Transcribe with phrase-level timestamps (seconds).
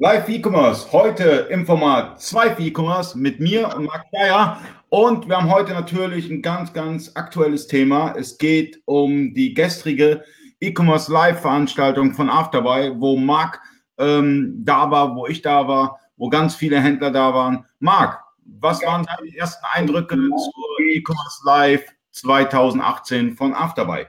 [0.00, 4.60] Live E-Commerce, heute im Format 2 E-Commerce mit mir und Marc Steyer.
[4.90, 8.14] Und wir haben heute natürlich ein ganz, ganz aktuelles Thema.
[8.16, 10.22] Es geht um die gestrige
[10.60, 13.60] E-Commerce Live-Veranstaltung von Afterbuy, wo Marc
[13.98, 17.64] ähm, da war, wo ich da war, wo ganz viele Händler da waren.
[17.80, 18.22] Marc,
[18.60, 24.06] was waren deine ersten Eindrücke zur E-Commerce Live 2018 von Afterbuy?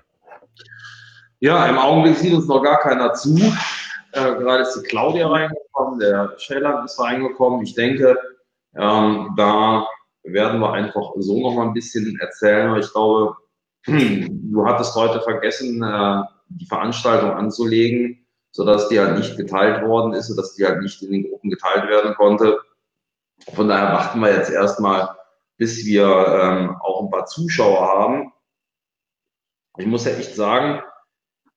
[1.40, 3.36] Ja, im Augenblick sieht uns noch gar keiner zu.
[4.12, 7.62] Äh, gerade ist die Claudia reingekommen, der Scheller ist reingekommen.
[7.62, 8.18] Ich denke,
[8.76, 9.88] ähm, da
[10.24, 12.76] werden wir einfach so noch mal ein bisschen erzählen.
[12.78, 13.36] Ich glaube,
[13.86, 20.28] du hattest heute vergessen, äh, die Veranstaltung anzulegen, sodass die halt nicht geteilt worden ist,
[20.28, 22.60] sodass die halt nicht in den Gruppen geteilt werden konnte.
[23.54, 25.10] Von daher warten wir jetzt erstmal,
[25.58, 28.34] bis wir ähm, auch ein paar Zuschauer haben.
[29.78, 30.82] Ich muss ja echt sagen,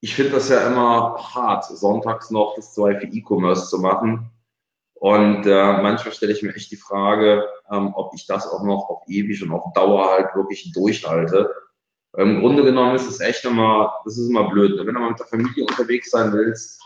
[0.02, 4.30] ich finde das ja immer hart, sonntags noch das zwei für E-Commerce zu machen.
[4.95, 8.89] Und äh, manchmal stelle ich mir echt die Frage, ähm, ob ich das auch noch
[8.91, 11.55] auf ewig und auf Dauer halt wirklich durchhalte.
[12.17, 14.77] Im Grunde genommen ist es echt immer, das ist immer blöd.
[14.77, 16.83] Wenn du mal mit der Familie unterwegs sein willst,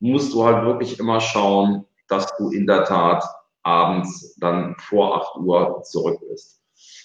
[0.00, 3.24] musst du halt wirklich immer schauen, dass du in der Tat
[3.62, 6.60] abends dann vor 8 Uhr zurück bist.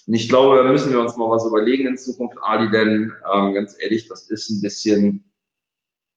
[0.06, 3.54] Und ich glaube, da müssen wir uns mal was überlegen in Zukunft, Ali, denn ähm,
[3.54, 5.25] ganz ehrlich, das ist ein bisschen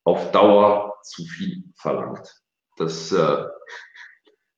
[0.09, 2.41] auf Dauer zu viel verlangt.
[2.77, 3.45] Das, äh,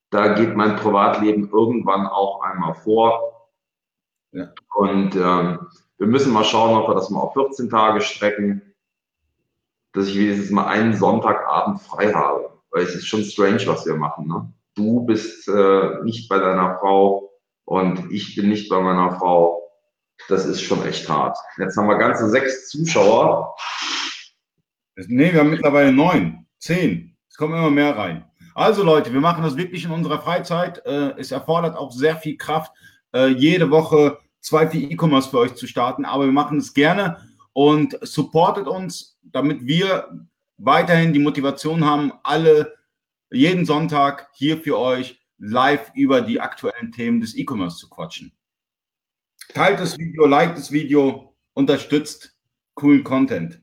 [0.09, 3.49] da geht mein Privatleben irgendwann auch einmal vor.
[4.31, 4.49] Ja.
[4.75, 8.73] Und ähm, wir müssen mal schauen, ob wir das mal auf 14 Tage strecken,
[9.93, 12.49] dass ich wenigstens mal einen Sonntagabend frei habe.
[12.71, 14.27] Weil es ist schon strange, was wir machen.
[14.27, 14.53] Ne?
[14.75, 17.31] Du bist äh, nicht bei deiner Frau
[17.65, 19.69] und ich bin nicht bei meiner Frau.
[20.29, 21.37] Das ist schon echt hart.
[21.57, 23.55] Jetzt haben wir ganze sechs Zuschauer.
[24.95, 27.15] Nee, wir haben mittlerweile neun, zehn.
[27.29, 28.25] Es kommen immer mehr rein.
[28.53, 30.85] Also Leute, wir machen das wirklich in unserer Freizeit.
[30.85, 32.73] Äh, es erfordert auch sehr viel Kraft,
[33.13, 36.05] äh, jede Woche zwei, vier E-Commerce für euch zu starten.
[36.05, 37.17] Aber wir machen es gerne
[37.53, 42.73] und supportet uns, damit wir weiterhin die Motivation haben, alle
[43.31, 48.33] jeden Sonntag hier für euch live über die aktuellen Themen des E-Commerce zu quatschen.
[49.53, 52.37] Teilt das Video, liked das Video, unterstützt
[52.75, 53.61] coolen Content.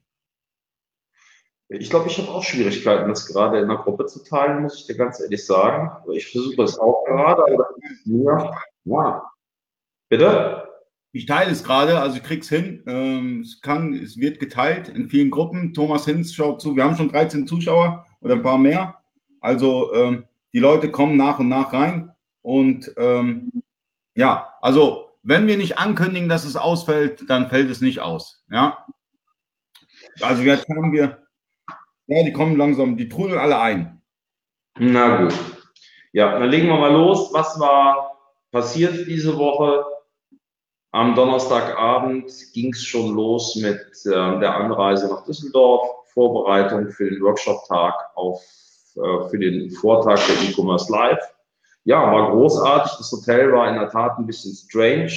[1.71, 4.87] Ich glaube, ich habe auch Schwierigkeiten, das gerade in der Gruppe zu teilen, muss ich
[4.87, 5.91] dir ganz ehrlich sagen.
[6.13, 7.69] Ich versuche es auch gerade, aber
[8.05, 9.31] ja, ja.
[10.09, 10.69] Bitte?
[11.13, 12.83] Ich teile es gerade, also ich krieg's hin.
[12.87, 15.75] Ähm, es kann, es wird geteilt in vielen Gruppen.
[15.75, 16.75] Thomas Hinz schaut zu.
[16.75, 19.03] Wir haben schon 13 Zuschauer oder ein paar mehr.
[19.41, 20.25] Also ähm,
[20.55, 22.13] die Leute kommen nach und nach rein.
[22.41, 23.63] Und ähm,
[24.15, 28.45] ja, also wenn wir nicht ankündigen, dass es ausfällt, dann fällt es nicht aus.
[28.51, 28.87] Ja.
[30.21, 31.28] Also jetzt haben wir
[32.09, 34.03] ja, die kommen langsam, die trudeln alle ein.
[34.79, 35.35] Na gut.
[36.13, 37.33] Ja, dann legen wir mal los.
[37.33, 38.19] Was war
[38.51, 39.85] passiert diese Woche?
[40.91, 47.23] Am Donnerstagabend ging es schon los mit äh, der Anreise nach Düsseldorf, Vorbereitung für den
[47.23, 48.43] Workshop-Tag auf,
[48.97, 51.23] äh, für den Vortag der E-Commerce Live.
[51.85, 52.93] Ja, war großartig.
[52.97, 55.13] Das Hotel war in der Tat ein bisschen strange.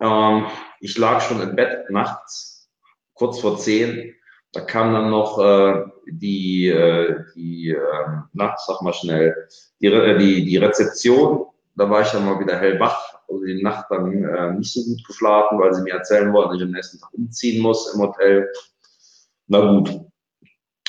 [0.00, 0.46] Ähm,
[0.80, 2.70] ich lag schon im Bett nachts,
[3.14, 4.13] kurz vor zehn
[4.54, 9.48] da kam dann noch äh, die, äh, die äh, na, sag mal schnell,
[9.80, 11.46] die, äh, die, die Rezeption.
[11.76, 15.04] Da war ich dann mal wieder hellwach, also die Nacht dann äh, nicht so gut
[15.04, 18.48] geschlafen, weil sie mir erzählen wollten, dass ich am nächsten Tag umziehen muss im Hotel.
[19.48, 20.00] Na gut.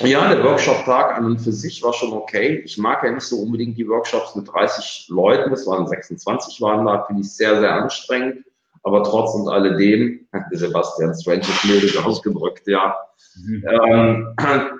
[0.01, 2.61] Ja, der Workshop-Tag an und für sich war schon okay.
[2.65, 6.85] Ich mag ja nicht so unbedingt die Workshops mit 30 Leuten, das waren 26 waren
[6.85, 8.45] da, finde ich sehr, sehr anstrengend.
[8.85, 12.95] Aber trotz und alledem, Sebastian Strange ist milde ausgedrückt, ja.
[13.35, 13.65] Mhm.
[13.67, 14.35] Ähm,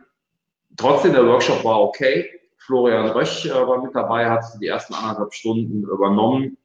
[0.78, 2.30] trotzdem, der Workshop war okay.
[2.58, 6.56] Florian Rösch äh, war mit dabei, hat die ersten anderthalb Stunden übernommen.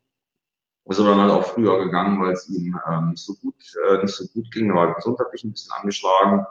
[0.84, 3.54] Ist aber dann halt auch früher gegangen, weil es ihm ähm, nicht, so gut,
[3.88, 4.68] äh, nicht so gut ging.
[4.68, 6.44] Er war gesundheitlich ein bisschen angeschlagen.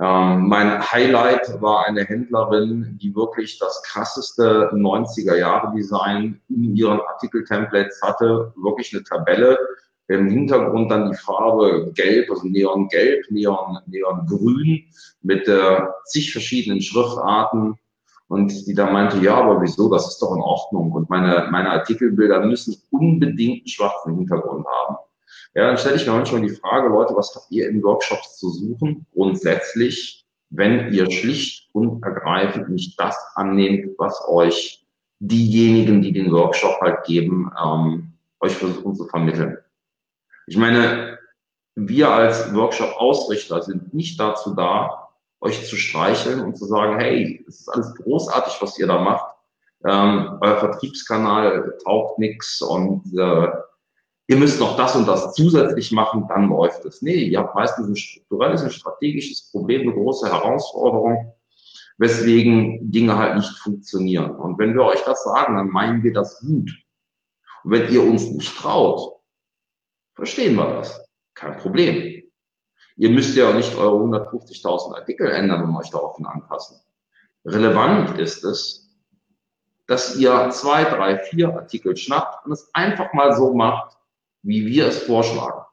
[0.00, 8.52] Ähm, mein Highlight war eine Händlerin, die wirklich das krasseste 90er-Jahre-Design in ihren Artikel-Templates hatte.
[8.56, 9.58] Wirklich eine Tabelle.
[10.06, 14.84] Im Hintergrund dann die Farbe gelb, also neongelb, neon, neongrün
[15.22, 17.74] mit äh, zig verschiedenen Schriftarten.
[18.28, 20.92] Und die da meinte, ja, aber wieso, das ist doch in Ordnung.
[20.92, 24.96] Und meine, meine Artikelbilder müssen unbedingt einen schwarzen Hintergrund haben.
[25.58, 28.48] Ja, dann stelle ich mir manchmal die Frage, Leute, was habt ihr in Workshops zu
[28.48, 29.04] suchen?
[29.12, 34.86] Grundsätzlich, wenn ihr schlicht und ergreifend nicht das annehmt, was euch
[35.18, 39.58] diejenigen, die den Workshop halt geben, ähm, euch versuchen zu vermitteln.
[40.46, 41.18] Ich meine,
[41.74, 45.08] wir als Workshop-Ausrichter sind nicht dazu da,
[45.40, 49.34] euch zu streicheln und zu sagen, hey, es ist alles großartig, was ihr da macht.
[49.84, 53.48] Ähm, euer Vertriebskanal taugt nichts und äh,
[54.28, 57.02] ihr müsst noch das und das zusätzlich machen, dann läuft es.
[57.02, 61.34] Nee, ihr habt meistens ein strukturelles, ein strategisches Problem, eine große Herausforderung,
[61.96, 64.30] weswegen Dinge halt nicht funktionieren.
[64.36, 66.70] Und wenn wir euch das sagen, dann meinen wir das gut.
[67.64, 69.16] Und wenn ihr uns nicht traut,
[70.14, 71.04] verstehen wir das.
[71.34, 72.22] Kein Problem.
[72.96, 76.78] Ihr müsst ja nicht eure 150.000 Artikel ändern und euch daraufhin anpassen.
[77.46, 78.90] Relevant ist es,
[79.86, 83.97] dass ihr zwei, drei, vier Artikel schnappt und es einfach mal so macht,
[84.42, 85.64] wie wir es vorschlagen.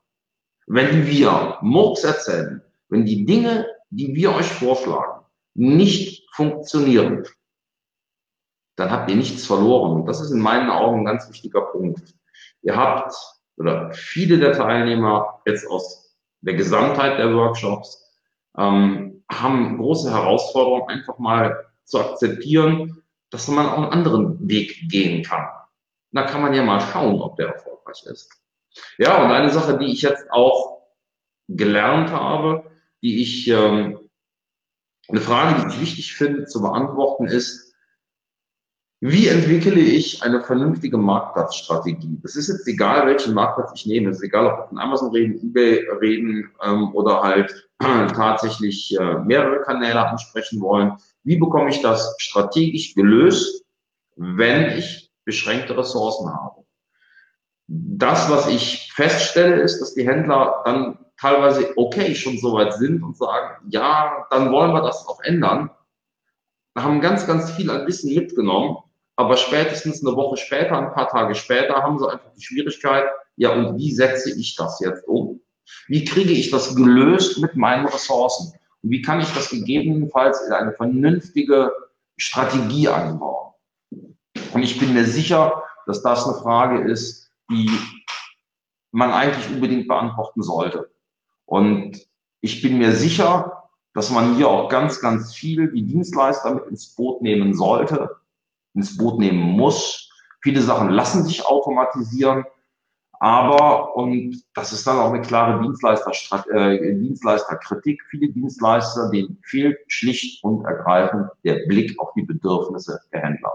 [0.68, 7.26] Wenn wir Murks erzählen, wenn die Dinge, die wir euch vorschlagen, nicht funktionieren,
[8.76, 10.02] dann habt ihr nichts verloren.
[10.02, 12.14] Und das ist in meinen Augen ein ganz wichtiger Punkt.
[12.62, 13.14] Ihr habt,
[13.58, 18.02] oder viele der Teilnehmer jetzt aus der Gesamtheit der Workshops,
[18.58, 25.24] ähm, haben große Herausforderungen, einfach mal zu akzeptieren, dass man auch einen anderen Weg gehen
[25.24, 25.48] kann.
[26.12, 28.30] Da kann man ja mal schauen, ob der erfolgreich ist.
[28.98, 30.82] Ja, und eine Sache, die ich jetzt auch
[31.48, 34.00] gelernt habe, die ich, ähm,
[35.08, 37.66] eine Frage, die ich wichtig finde zu beantworten, ist,
[39.02, 42.18] wie entwickle ich eine vernünftige Marktplatzstrategie?
[42.24, 44.10] Das ist jetzt egal, welchen Marktplatz ich nehme.
[44.10, 49.20] Es ist egal, ob wir von Amazon reden, eBay reden ähm, oder halt tatsächlich äh,
[49.20, 50.94] mehrere Kanäle ansprechen wollen.
[51.24, 53.64] Wie bekomme ich das strategisch gelöst,
[54.16, 56.65] wenn ich beschränkte Ressourcen habe?
[57.68, 63.02] Das, was ich feststelle, ist, dass die Händler dann teilweise okay schon so weit sind
[63.04, 65.72] und sagen, ja, dann wollen wir das auch ändern.
[66.76, 68.78] Wir haben ganz, ganz viel an Wissen mitgenommen,
[69.16, 73.06] aber spätestens eine Woche später, ein paar Tage später, haben sie einfach die Schwierigkeit,
[73.38, 75.42] ja, und wie setze ich das jetzt um?
[75.88, 78.54] Wie kriege ich das gelöst mit meinen Ressourcen?
[78.84, 81.72] Und wie kann ich das gegebenenfalls in eine vernünftige
[82.18, 83.54] Strategie einbauen?
[84.54, 87.70] Und ich bin mir sicher, dass das eine Frage ist, die
[88.92, 90.92] man eigentlich unbedingt beantworten sollte.
[91.46, 92.00] Und
[92.42, 96.96] ich bin mir sicher, dass man hier auch ganz, ganz viel die Dienstleister mit ins
[96.96, 98.18] Boot nehmen sollte,
[98.74, 100.10] ins Boot nehmen muss.
[100.42, 102.46] Viele Sachen lassen sich automatisieren,
[103.20, 110.44] aber, und das ist dann auch eine klare äh, Dienstleisterkritik, viele Dienstleister, denen fehlt schlicht
[110.44, 113.54] und ergreifend der Blick auf die Bedürfnisse der Händler.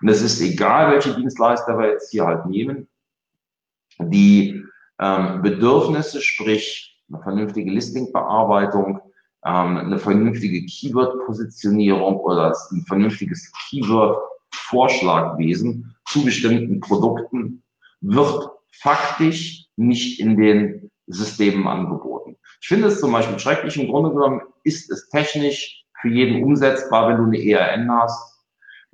[0.00, 2.88] Und es ist egal, welche Dienstleister wir jetzt hier halt nehmen,
[3.98, 4.64] die
[5.00, 9.00] ähm, Bedürfnisse, sprich eine vernünftige Listingbearbeitung,
[9.44, 17.62] ähm, eine vernünftige Keyword-Positionierung oder ein vernünftiges Keyword-Vorschlagwesen zu bestimmten Produkten
[18.00, 22.36] wird faktisch nicht in den Systemen angeboten.
[22.60, 23.78] Ich finde es zum Beispiel schrecklich.
[23.78, 28.40] Im Grunde genommen ist es technisch für jeden umsetzbar, wenn du eine ERN hast.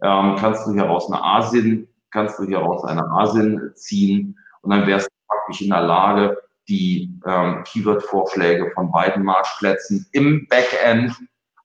[0.03, 5.09] Ähm, kannst du hieraus eine ASIN, kannst du hieraus eine ASIN ziehen und dann wärst
[5.09, 11.17] du praktisch in der Lage, die ähm, Keyword-Vorschläge von beiden Marktplätzen im Backend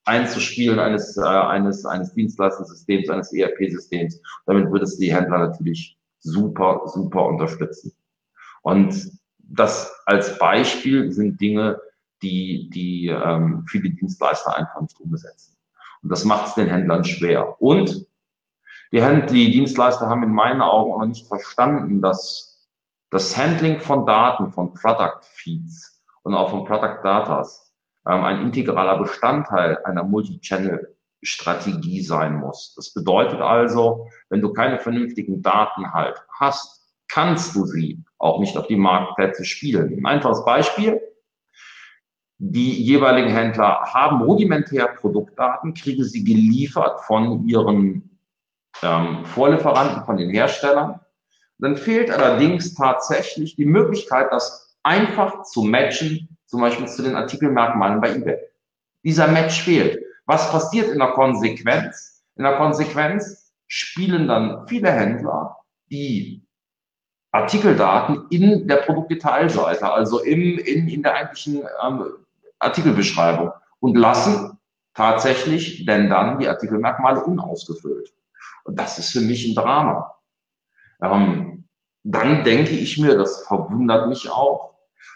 [0.04, 4.20] einzuspielen eines, äh, eines, eines Dienstleistersystems, eines ERP-Systems.
[4.46, 7.92] Damit würdest du die Händler natürlich super, super unterstützen.
[8.62, 11.80] Und das als Beispiel sind Dinge,
[12.22, 15.56] die, die ähm, viele Dienstleister einfach nicht umsetzen.
[16.02, 17.60] Und das macht es den Händlern schwer.
[17.60, 18.06] Und
[18.92, 22.45] die, Händler, die Dienstleister haben in meinen Augen auch noch nicht verstanden, dass
[23.10, 27.72] das Handling von Daten, von Product Feeds und auch von Product Datas
[28.06, 32.74] ähm, ein integraler Bestandteil einer Multi-Channel-Strategie sein muss.
[32.74, 38.56] Das bedeutet also, wenn du keine vernünftigen Daten halt hast, kannst du sie auch nicht
[38.56, 39.98] auf die Marktplätze spielen.
[39.98, 41.00] Ein einfaches Beispiel.
[42.38, 48.18] Die jeweiligen Händler haben rudimentär Produktdaten, kriegen sie geliefert von ihren
[48.82, 51.00] ähm, Vorlieferanten, von den Herstellern
[51.58, 58.00] dann fehlt allerdings tatsächlich die Möglichkeit, das einfach zu matchen, zum Beispiel zu den Artikelmerkmalen
[58.00, 58.38] bei eBay.
[59.02, 60.02] Dieser Match fehlt.
[60.26, 62.24] Was passiert in der Konsequenz?
[62.36, 65.56] In der Konsequenz spielen dann viele Händler
[65.90, 66.42] die
[67.32, 72.04] Artikeldaten in der Produktdetailseite, also im, in, in der eigentlichen ähm,
[72.58, 74.58] Artikelbeschreibung und lassen
[74.94, 78.12] tatsächlich denn dann die Artikelmerkmale unausgefüllt.
[78.64, 80.15] Und das ist für mich ein Drama.
[81.02, 81.64] Ähm,
[82.02, 84.74] dann denke ich mir, das verwundert mich auch,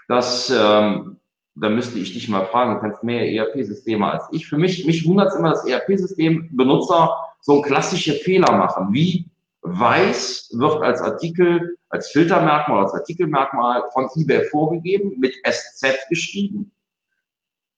[0.09, 1.21] dass, ähm,
[1.55, 4.49] da müsste ich dich mal fragen, du kennst mehr ERP-Systeme als ich.
[4.49, 9.31] Für mich, mich wundert es immer, dass ERP-System Benutzer so klassische Fehler machen, wie
[9.63, 16.73] weiß wird als Artikel, als Filtermerkmal, als Artikelmerkmal von eBay vorgegeben, mit SZ geschrieben.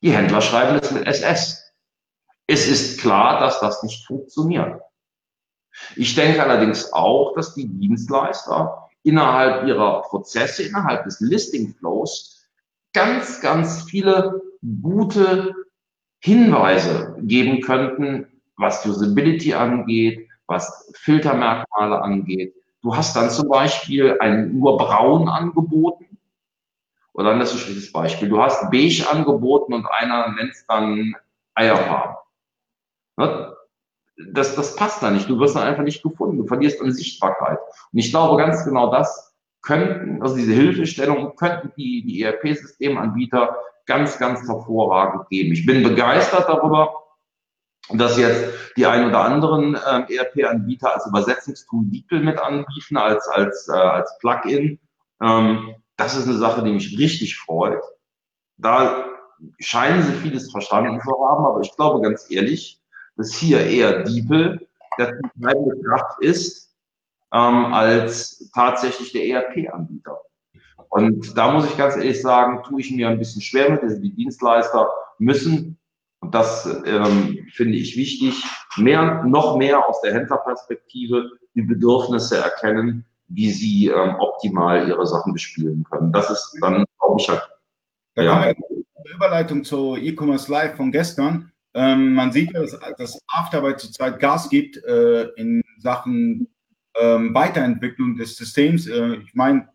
[0.02, 1.72] Die Händler schreiben es mit SS.
[2.46, 4.80] Es ist klar, dass das nicht funktioniert.
[5.96, 12.46] Ich denke allerdings auch, dass die Dienstleister innerhalb ihrer Prozesse, innerhalb des Listing Flows
[12.92, 14.42] ganz, ganz viele
[14.82, 15.54] gute
[16.20, 18.26] Hinweise geben könnten,
[18.56, 22.54] was Usability angeht, was Filtermerkmale angeht.
[22.82, 26.18] Du hast dann zum Beispiel ein nur braun angeboten.
[27.12, 28.28] Oder dann ist ein schlechtes Beispiel.
[28.28, 31.14] Du hast beige angeboten und einer nennt es dann
[31.54, 32.16] Eierfarben.
[34.16, 35.28] Das, das passt da nicht.
[35.28, 36.36] Du wirst dann einfach nicht gefunden.
[36.36, 37.58] Du verlierst an Sichtbarkeit.
[37.92, 44.18] Und ich glaube ganz genau das könnten, also diese Hilfestellung könnten die, die ERP-Systemanbieter ganz,
[44.18, 45.52] ganz hervorragend geben.
[45.52, 46.94] Ich bin begeistert darüber,
[47.90, 53.68] dass jetzt die ein oder anderen äh, ERP-Anbieter als Übersetzungstool DeepL mit anbieten, als, als,
[53.68, 54.78] äh, als Plugin.
[55.20, 57.82] Ähm, das ist eine Sache, die mich richtig freut.
[58.56, 59.04] Da
[59.58, 62.80] scheinen sie vieles verstanden zu haben, aber ich glaube ganz ehrlich,
[63.16, 64.66] dass hier eher DeepL
[64.98, 66.74] der treibende Kraft ist,
[67.32, 70.18] ähm, als tatsächlich der ERP-Anbieter.
[70.88, 73.82] Und da muss ich ganz ehrlich sagen, tue ich mir ein bisschen schwer mit.
[73.82, 75.78] Also die Dienstleister müssen,
[76.20, 78.44] und das ähm, finde ich wichtig,
[78.76, 85.32] mehr, noch mehr aus der Händlerperspektive die Bedürfnisse erkennen, wie sie ähm, optimal ihre Sachen
[85.32, 86.12] bespielen können.
[86.12, 87.48] Das ist dann, glaube ich, halt.
[88.14, 88.40] Da ja.
[88.40, 88.56] eine
[89.14, 91.51] Überleitung zu E-Commerce Live von gestern.
[91.74, 96.48] Ähm, man sieht ja, dass, dass Afterarbeit zurzeit Gas gibt äh, in Sachen
[97.00, 98.86] ähm, Weiterentwicklung des Systems.
[98.86, 99.68] Äh, ich meine,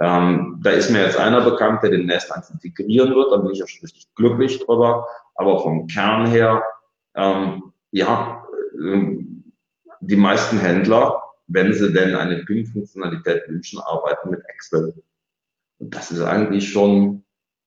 [0.00, 3.32] Ähm, da ist mir jetzt einer bekannt, der demnächst eins integrieren wird.
[3.32, 5.08] Da bin ich ja schon richtig glücklich drüber.
[5.34, 6.62] Aber vom Kern her,
[7.14, 8.46] ähm, ja,
[8.78, 9.16] äh,
[10.00, 14.94] die meisten Händler wenn sie denn eine PIM-Funktionalität wünschen, arbeiten mit Excel.
[15.78, 17.24] Und das ist eigentlich schon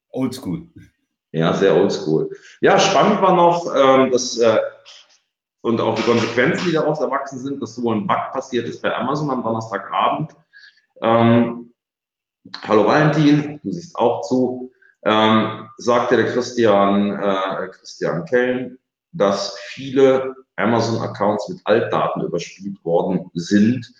[0.09, 0.67] oldschool.
[1.31, 2.29] Ja, sehr oldschool.
[2.61, 4.59] Ja, spannend war noch, ähm, dass, äh,
[5.61, 8.95] und auch die Konsequenzen, die daraus erwachsen sind, dass so ein Bug passiert ist bei
[8.95, 10.31] Amazon am Donnerstagabend.
[11.01, 11.73] Ähm,
[12.65, 14.71] Hallo Valentin, du siehst auch zu,
[15.03, 18.79] ähm, sagte der Christian, äh, Christian Kellen,
[19.17, 23.91] dass viele Amazon-Accounts mit Altdaten überspielt worden sind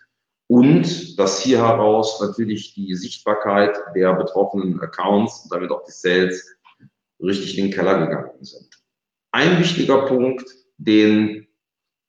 [0.48, 6.56] und dass hier heraus natürlich die Sichtbarkeit der betroffenen Accounts und damit auch die Sales
[7.22, 8.70] richtig in den Keller gegangen sind.
[9.32, 10.46] Ein wichtiger Punkt,
[10.78, 11.48] den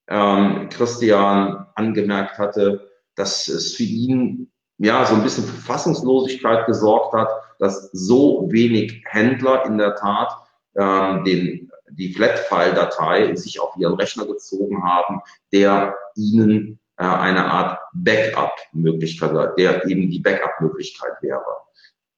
[0.09, 7.13] ähm, Christian angemerkt hatte, dass es für ihn ja so ein bisschen für Fassungslosigkeit gesorgt
[7.15, 10.33] hat, dass so wenig Händler in der Tat
[10.77, 11.68] ähm, den
[11.99, 15.21] die Flat-File-Datei sich auf ihren Rechner gezogen haben,
[15.53, 21.45] der ihnen äh, eine Art Backup-Möglichkeit, der eben die Backup-Möglichkeit wäre.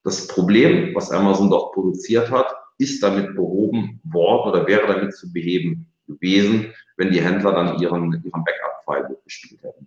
[0.05, 5.33] Das Problem, was Amazon dort produziert hat, ist damit behoben worden oder wäre damit zu
[5.33, 9.87] beheben gewesen, wenn die Händler dann ihren, ihren Backup-File gespielt hätten.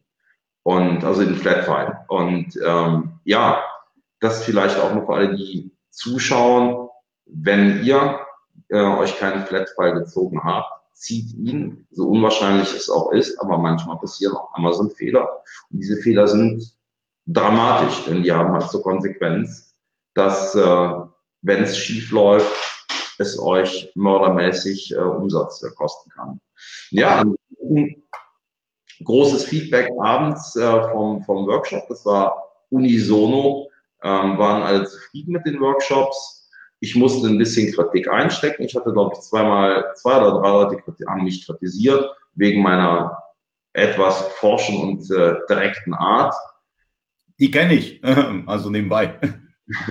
[0.63, 1.97] Und also den Flat-File.
[2.07, 3.63] Und ähm, ja,
[4.19, 6.89] das vielleicht auch noch für alle, die zuschauen,
[7.25, 8.22] wenn ihr
[8.69, 13.97] äh, euch keinen Flat-File gezogen habt, zieht ihn, so unwahrscheinlich es auch ist, aber manchmal
[13.97, 15.27] passieren auch Amazon-Fehler.
[15.69, 16.75] Und diese Fehler sind
[17.25, 19.75] dramatisch, denn die haben halt zur Konsequenz,
[20.13, 20.93] dass äh,
[21.41, 22.51] wenn es schief läuft,
[23.19, 26.39] es euch mördermäßig äh, Umsatz äh, kosten kann.
[26.91, 27.23] Ja,
[29.03, 33.69] großes Feedback abends äh, vom, vom Workshop, das war unisono,
[34.01, 36.42] ähm, waren alle zufrieden mit den Workshops.
[36.83, 38.63] Ich musste ein bisschen Kritik einstecken.
[38.63, 43.23] Ich hatte, glaube ich, zweimal, zwei oder drei Leute haben mich kritisiert wegen meiner
[43.71, 46.35] etwas forschen und äh, direkten Art.
[47.39, 48.03] Die kenne ich,
[48.45, 49.17] also nebenbei.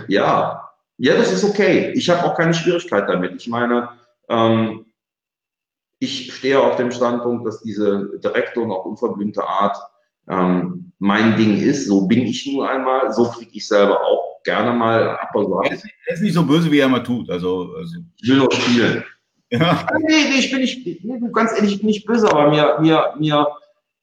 [0.07, 0.69] Ja,
[0.99, 1.93] ja, das ist okay.
[1.97, 3.41] Ich habe auch keine Schwierigkeit damit.
[3.41, 3.89] Ich meine,
[4.29, 4.85] ähm,
[5.99, 9.79] ich stehe auf dem Standpunkt, dass diese direkte und auch unverblümte Art
[10.29, 11.87] ähm, mein Ding ist.
[11.87, 13.15] So bin ich nun einmal.
[13.15, 15.31] So kriege ich selber auch gerne mal ab.
[15.35, 17.31] Also er, ist, er ist nicht so böse, wie er immer tut.
[17.31, 17.97] Also, also.
[18.21, 19.05] Ich will nur spielen.
[19.51, 19.87] Ja.
[19.99, 23.15] Nee, nee, ich bin nicht, nee, ganz ehrlich, ich bin nicht böse, aber mir, mir,
[23.19, 23.49] mir,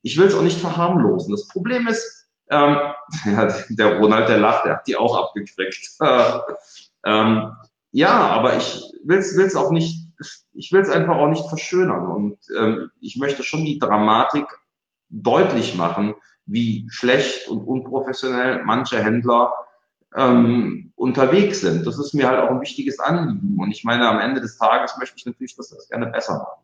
[0.03, 1.31] ich will es auch nicht verharmlosen.
[1.31, 2.77] Das Problem ist, ähm,
[3.25, 5.89] ja, der Ronald, der lacht, der hat die auch abgekriegt.
[7.05, 7.51] ähm,
[7.91, 10.07] ja, aber ich will es auch nicht,
[10.53, 12.05] ich will es einfach auch nicht verschönern.
[12.05, 14.45] Und ähm, ich möchte schon die Dramatik
[15.09, 16.13] deutlich machen,
[16.45, 19.53] wie schlecht und unprofessionell manche Händler
[20.15, 21.85] ähm, unterwegs sind.
[21.85, 23.57] Das ist mir halt auch ein wichtiges Anliegen.
[23.59, 26.63] Und ich meine, am Ende des Tages möchte ich natürlich, dass das gerne besser machen.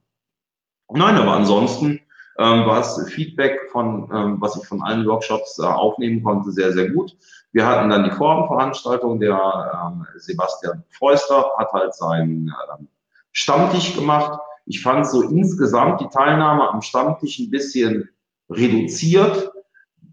[0.89, 1.99] Nein, aber ansonsten
[2.37, 6.73] ähm, war das Feedback von, ähm, was ich von allen Workshops äh, aufnehmen konnte, sehr,
[6.73, 7.15] sehr gut.
[7.53, 9.19] Wir hatten dann die Formenveranstaltung.
[9.19, 12.87] Der ähm, Sebastian Feuster hat halt seinen ähm,
[13.31, 14.39] Stammtisch gemacht.
[14.65, 18.09] Ich fand so insgesamt die Teilnahme am Stammtisch ein bisschen
[18.49, 19.51] reduziert.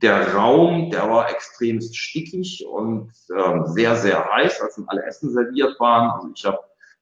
[0.02, 5.30] Der Raum, der war extremst stickig und ähm, sehr, sehr heiß, als dann alle Essen
[5.30, 6.10] serviert waren.
[6.10, 6.58] Also ich habe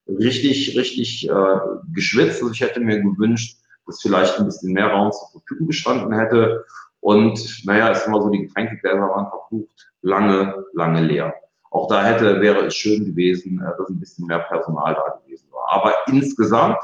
[0.07, 1.57] richtig, richtig äh,
[1.95, 2.42] geschwitzt.
[2.42, 6.64] Also ich hätte mir gewünscht, dass vielleicht ein bisschen mehr Raum zur Verfügung gestanden hätte.
[7.00, 11.35] Und naja, es immer so, die Getränkegläser waren verflucht lange, lange leer.
[11.71, 15.49] Auch da hätte, wäre es schön gewesen, äh, dass ein bisschen mehr Personal da gewesen
[15.52, 15.71] war.
[15.71, 16.78] Aber insgesamt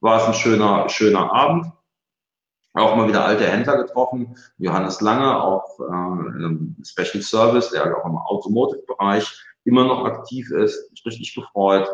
[0.00, 1.66] war es ein schöner, schöner Abend.
[2.74, 4.34] Auch mal wieder alte Händler getroffen.
[4.56, 10.90] Johannes Lange, auch äh, Special Service, der auch im Automotive-Bereich immer noch aktiv ist.
[10.90, 11.88] Mich richtig gefreut,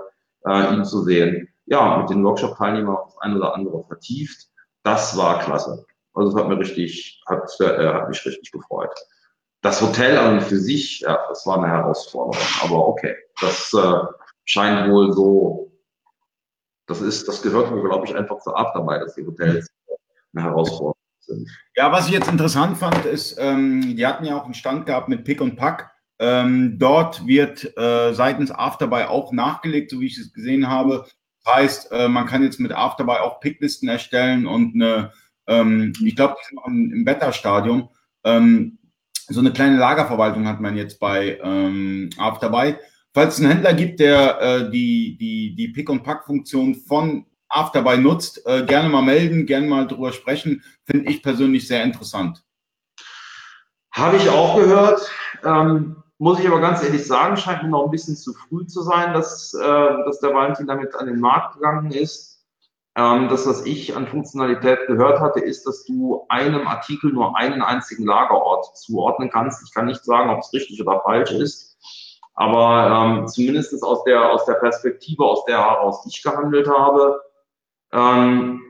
[0.47, 1.49] äh, ihn zu sehen.
[1.67, 4.49] Ja, mit den Workshop-Teilnehmern das eine oder andere vertieft.
[4.85, 5.85] Das war klasse.
[6.15, 8.95] Also es hat mir richtig, hat, äh, hat mich richtig gefreut.
[9.63, 12.47] Das Hotel an und für sich, ja, das war eine Herausforderung.
[12.63, 14.01] Aber okay, das äh,
[14.45, 15.73] scheint wohl so,
[16.87, 19.67] das ist, das gehört wohl, glaube ich, einfach zur Art dabei, dass die Hotels
[20.35, 21.49] eine Herausforderung sind.
[21.77, 25.09] Ja, was ich jetzt interessant fand, ist, ähm, die hatten ja auch einen Stand gehabt
[25.09, 25.91] mit Pick und Pack.
[26.19, 31.07] Ähm, dort wird äh, seitens Afterbuy auch nachgelegt, so wie ich es gesehen habe.
[31.47, 35.13] Heißt, äh, man kann jetzt mit Afterbuy auch Picklisten erstellen und eine,
[35.47, 36.37] ähm, ich glaube,
[36.67, 37.89] im Beta-Stadium.
[38.25, 38.79] Ähm,
[39.29, 42.77] so eine kleine Lagerverwaltung hat man jetzt bei ähm, Afterbuy.
[43.15, 48.65] Falls es einen Händler gibt, der äh, die, die, die Pick-und-Pack-Funktion von Afterbuy nutzt, äh,
[48.65, 50.63] gerne mal melden, gerne mal drüber sprechen.
[50.85, 52.43] Finde ich persönlich sehr interessant.
[53.93, 55.11] Habe ich auch gehört.
[55.45, 58.83] Ähm, muss ich aber ganz ehrlich sagen, scheint mir noch ein bisschen zu früh zu
[58.83, 62.45] sein, dass, äh, dass der Valentin damit an den Markt gegangen ist.
[62.97, 67.63] Ähm, das, was ich an Funktionalität gehört hatte, ist, dass du einem Artikel nur einen
[67.63, 69.63] einzigen Lagerort zuordnen kannst.
[69.63, 71.79] Ich kann nicht sagen, ob es richtig oder falsch ist.
[72.35, 77.21] Aber ähm, zumindest aus der, aus der Perspektive, aus der heraus ich gehandelt habe,
[77.93, 78.61] ähm,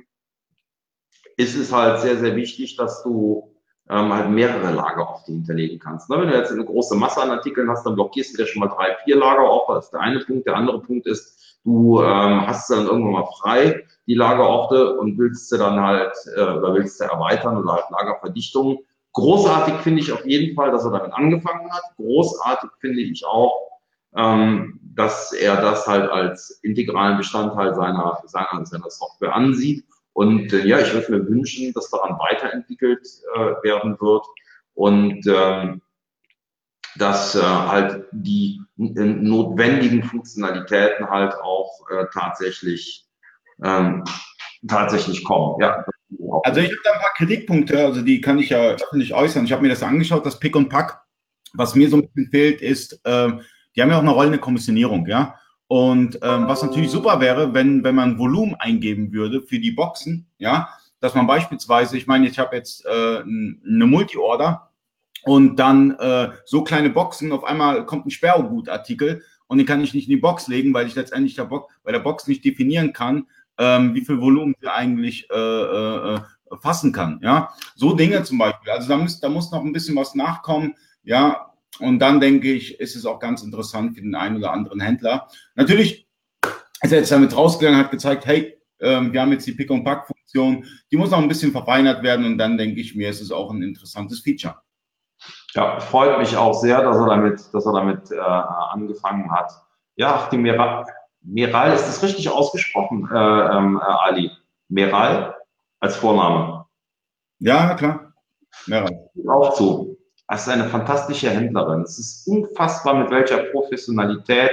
[1.36, 3.54] ist es halt sehr, sehr wichtig, dass du
[3.90, 6.10] ähm, halt mehrere Lager auf die hinterlegen kannst.
[6.10, 6.18] Ne?
[6.18, 8.68] Wenn du jetzt eine große Masse an Artikeln hast, dann blockierst du dir schon mal
[8.68, 9.66] drei, vier Lager auf.
[9.68, 10.46] Das ist der eine Punkt.
[10.46, 15.48] Der andere Punkt ist, du ähm, hast dann irgendwann mal frei, die Lagerorte, und willst
[15.48, 18.80] sie dann halt, äh, oder willst du erweitern oder halt Lagerverdichtung.
[19.12, 21.82] Großartig finde ich auf jeden Fall, dass er damit angefangen hat.
[21.96, 23.68] Großartig finde ich auch,
[24.14, 29.84] ähm, dass er das halt als integralen Bestandteil seiner, seiner, seiner Software ansieht.
[30.12, 33.06] Und äh, ja, ich würde mir wünschen, dass daran weiterentwickelt
[33.36, 34.26] äh, werden wird
[34.74, 35.80] und ähm,
[36.96, 43.06] dass äh, halt die notwendigen Funktionalitäten halt auch äh, tatsächlich
[43.62, 44.02] ähm,
[44.66, 45.60] tatsächlich kommen.
[45.60, 45.84] Ja.
[46.42, 49.44] Also ich habe da ein paar Kritikpunkte, also die kann ich ja öffentlich äußern.
[49.44, 51.00] Ich habe mir das angeschaut, das Pick und Pack.
[51.54, 53.30] Was mir so ein bisschen fehlt, ist, äh,
[53.78, 55.36] die haben ja auch eine rollende Kommissionierung, ja.
[55.68, 60.26] Und ähm, was natürlich super wäre, wenn, wenn man Volumen eingeben würde für die Boxen,
[60.38, 64.72] ja, dass man beispielsweise, ich meine, ich habe jetzt äh, eine Multi-Order
[65.22, 69.94] und dann äh, so kleine Boxen, auf einmal kommt ein Sperrgutartikel und den kann ich
[69.94, 72.92] nicht in die Box legen, weil ich letztendlich der Box, bei der Box nicht definieren
[72.92, 76.20] kann, ähm, wie viel Volumen sie eigentlich äh, äh, äh,
[76.60, 77.20] fassen kann.
[77.22, 78.72] Ja, so Dinge zum Beispiel.
[78.72, 80.74] Also da muss, da muss noch ein bisschen was nachkommen.
[81.04, 81.47] Ja,
[81.80, 85.28] Und dann denke ich, ist es auch ganz interessant für den einen oder anderen Händler.
[85.54, 86.08] Natürlich
[86.82, 90.96] ist er jetzt damit rausgegangen, hat gezeigt, hey, ähm, wir haben jetzt die Pick-and-Pack-Funktion, die
[90.96, 93.62] muss noch ein bisschen verfeinert werden und dann denke ich mir, ist es auch ein
[93.62, 94.56] interessantes Feature.
[95.54, 99.50] Ja, freut mich auch sehr, dass er damit, dass er damit äh, angefangen hat.
[99.96, 100.86] Ja, die Meral,
[101.22, 104.30] Meral ist das richtig ausgesprochen, äh, ähm, äh, Ali?
[104.68, 105.34] Meral
[105.80, 106.66] als Vorname.
[107.40, 108.12] Ja, klar.
[108.66, 109.10] Meral.
[109.28, 109.97] Auch zu.
[110.28, 111.82] Das ist eine fantastische Händlerin.
[111.82, 114.50] Es ist unfassbar, mit welcher Professionalität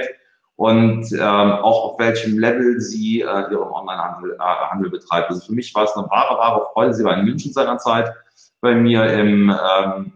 [0.56, 5.28] und ähm, auch auf welchem Level sie äh, ihren Onlinehandel äh, Handel betreibt.
[5.28, 6.94] Also für mich war es eine wahre, wahre Freude.
[6.94, 8.10] Sie war in München seinerzeit
[8.62, 10.12] bei mir im, ähm,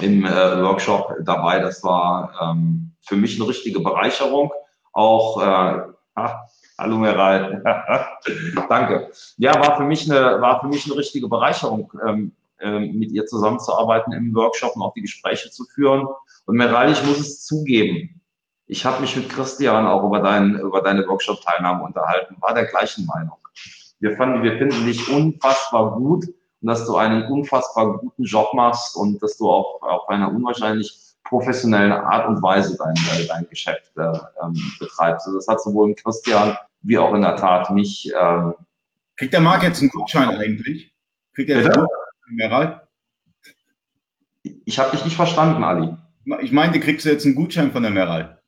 [0.00, 1.60] im äh, Workshop dabei.
[1.60, 4.52] Das war ähm, für mich eine richtige Bereicherung.
[4.92, 5.82] Auch, äh,
[6.16, 6.34] ach,
[6.76, 7.62] hallo Meral,
[8.68, 9.10] danke.
[9.36, 14.12] Ja, war für mich eine, war für mich eine richtige Bereicherung, ähm, mit ihr zusammenzuarbeiten
[14.12, 16.06] im Workshop und auch die Gespräche zu führen.
[16.46, 18.18] Und Meral, ich muss es zugeben,
[18.68, 23.06] ich habe mich mit Christian auch über, dein, über deine Workshop-Teilnahme unterhalten, war der gleichen
[23.06, 23.38] Meinung.
[23.98, 28.94] Wir fanden, wir finden dich unfassbar gut und dass du einen unfassbar guten Job machst
[28.94, 32.94] und dass du auch auf einer unwahrscheinlich professionellen Art und Weise dein,
[33.26, 34.02] dein Geschäft äh,
[34.42, 35.26] ähm, betreibst.
[35.26, 38.12] Also das hat sowohl Christian wie auch in der Tat mich.
[38.18, 38.54] Ähm,
[39.16, 40.94] Kriegt der Marc jetzt einen Gutschein eigentlich?
[41.34, 41.88] Kriegt er
[42.28, 42.80] Gutschein,
[44.64, 45.94] Ich habe dich nicht verstanden, Ali.
[46.40, 48.40] Ich meinte, kriegst du jetzt einen Gutschein von der Meral?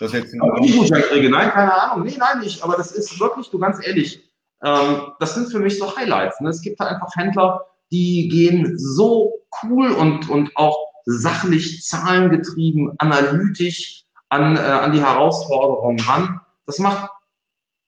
[0.00, 1.30] Das jetzt aber ich Gutschein kriege.
[1.30, 2.04] Nein, keine Ahnung.
[2.06, 2.62] Nee, nein, nicht.
[2.62, 4.22] Aber das ist wirklich, du ganz ehrlich,
[4.64, 6.40] ähm, das sind für mich so Highlights.
[6.40, 6.50] Ne?
[6.50, 7.60] Es gibt da einfach Händler,
[7.92, 16.00] die gehen so cool und, und auch sachlich, zahlengetrieben, analytisch an, äh, an die Herausforderungen
[16.00, 16.40] ran.
[16.66, 17.10] Das macht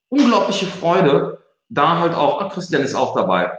[0.08, 1.42] unglaubliche Freude.
[1.68, 3.58] Da halt auch, ah, Christian ist auch dabei.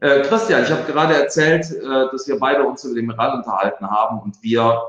[0.00, 3.86] Äh, Christian, ich habe gerade erzählt, äh, dass wir beide uns über den Miral unterhalten
[3.86, 4.82] haben und wir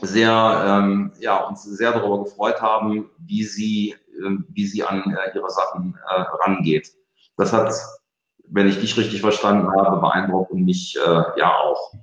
[0.00, 5.34] sehr, ähm, ja, uns sehr darüber gefreut haben, wie sie, äh, wie sie an äh,
[5.34, 6.92] ihre Sachen äh, rangeht.
[7.38, 7.72] Das hat,
[8.48, 11.94] wenn ich dich richtig verstanden habe, beeindruckt und mich äh, ja auch.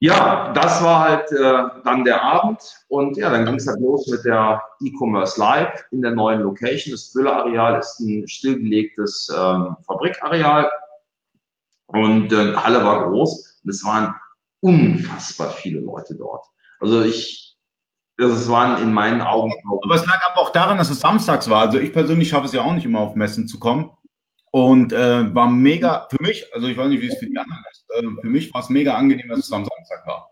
[0.00, 4.06] Ja, das war halt äh, dann der Abend und ja, dann ging es halt los
[4.06, 6.92] mit der E-Commerce Live in der neuen Location.
[6.92, 10.70] Das Bülle-Areal ist ein stillgelegtes ähm, Fabrikareal
[11.88, 14.14] und äh, Halle war groß und es waren
[14.60, 16.44] unfassbar viele Leute dort.
[16.80, 17.56] Also ich,
[18.16, 19.52] das waren in meinen Augen.
[19.82, 21.62] Aber es lag aber auch daran, dass es samstags war.
[21.62, 23.90] Also ich persönlich schaffe es ja auch nicht immer auf Messen zu kommen.
[24.50, 27.62] Und äh, war mega, für mich, also ich weiß nicht, wie es für die anderen
[27.70, 30.30] ist, äh, für mich war es mega angenehm, dass es am Samstag war.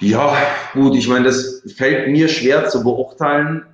[0.00, 0.36] Ja,
[0.72, 3.66] gut, ich meine, das fällt mir schwer zu beurteilen,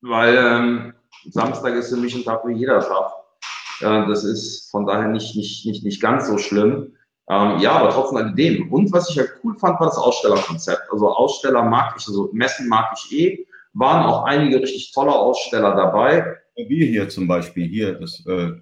[0.00, 0.94] weil ähm,
[1.30, 3.12] Samstag ist für mich ein Tag wie jeder Tag.
[3.80, 6.92] Äh, das ist von daher nicht, nicht, nicht, nicht ganz so schlimm.
[7.28, 8.72] Ähm, ja, aber trotzdem alledem.
[8.72, 10.82] Und was ich halt cool fand, war das Ausstellerkonzept.
[10.92, 13.46] Also Aussteller mag ich, also Messen mag ich eh.
[13.74, 16.36] Waren auch einige richtig tolle Aussteller dabei.
[16.54, 18.52] Wir hier zum Beispiel, hier, das, äh,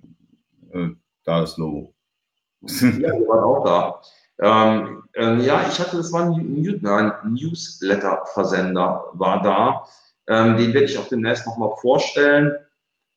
[0.72, 0.90] äh,
[1.24, 1.94] da das Logo.
[2.62, 4.00] ja, wir waren auch da.
[4.40, 9.84] Ähm, äh, ja, ich hatte, das war ein, ein Newsletter-Versender, war da.
[10.26, 12.52] Ähm, den werde ich auch demnächst nochmal vorstellen.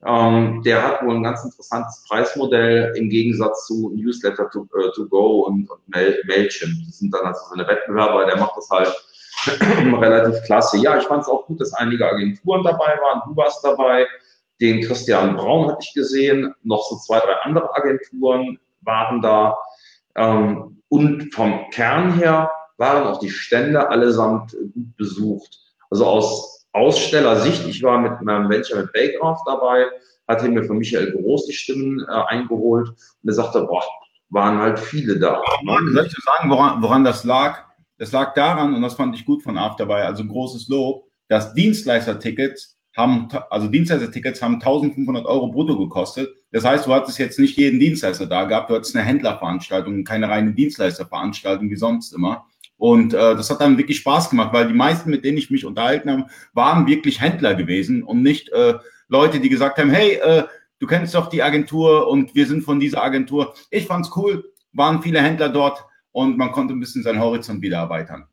[0.06, 5.08] Ähm, der hat wohl ein ganz interessantes Preismodell im Gegensatz zu Newsletter to, uh, to
[5.08, 6.86] Go und, und Mail, Mailchimp.
[6.86, 8.94] Das sind dann also so eine Wettbewerber, der macht das halt
[10.00, 10.78] relativ klasse.
[10.78, 13.22] Ja, ich fand es auch gut, dass einige Agenturen dabei waren.
[13.28, 14.08] Du warst dabei.
[14.62, 16.54] Den Christian Braun hatte ich gesehen.
[16.64, 19.58] Noch so zwei, drei andere Agenturen waren da.
[20.16, 25.60] Ähm, und vom Kern her waren auch die Stände allesamt gut besucht.
[25.90, 29.88] Also aus Ausstellersicht, ich war mit meinem Venture mit Baycraft dabei,
[30.28, 33.84] hatte mir von Michael Groß die Stimmen äh, eingeholt und er sagte, boah,
[34.30, 35.42] waren halt viele da.
[35.64, 37.66] Mann, soll ich dir sagen, woran, woran das lag?
[37.98, 41.54] Das lag daran, und das fand ich gut von AF dabei, also großes Lob, dass
[41.54, 46.30] Dienstleistertickets haben, also Dienstleistertickets haben 1500 Euro brutto gekostet.
[46.52, 50.30] Das heißt, du hattest jetzt nicht jeden Dienstleister da gehabt, du hattest eine Händlerveranstaltung, keine
[50.30, 52.46] reine Dienstleisterveranstaltung wie sonst immer.
[52.78, 55.66] Und äh, das hat dann wirklich Spaß gemacht, weil die meisten, mit denen ich mich
[55.66, 58.76] unterhalten habe, waren wirklich Händler gewesen und nicht äh,
[59.08, 60.44] Leute, die gesagt haben, hey, äh,
[60.80, 63.56] du kennst doch die Agentur und wir sind von dieser Agentur.
[63.72, 67.78] Ich fand's cool, waren viele Händler dort und man konnte ein bisschen seinen Horizont wieder
[67.78, 68.28] erweitern.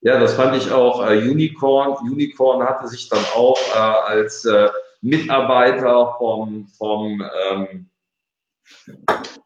[0.00, 1.04] Ja, das fand ich auch.
[1.04, 4.68] Äh, Unicorn, Unicorn hatte sich dann auch äh, als äh,
[5.00, 7.90] Mitarbeiter vom, vom ähm,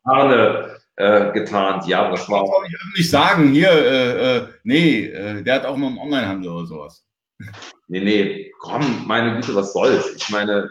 [0.04, 1.86] Arne äh, getarnt.
[1.86, 2.44] Ja, das war.
[2.44, 6.50] Ich will nicht sagen, hier, äh, äh, nee, äh, der hat auch noch einen Onlinehandel
[6.50, 7.06] oder sowas.
[7.88, 10.14] Nee, nee, komm, meine Güte, was soll's?
[10.14, 10.70] Ich meine,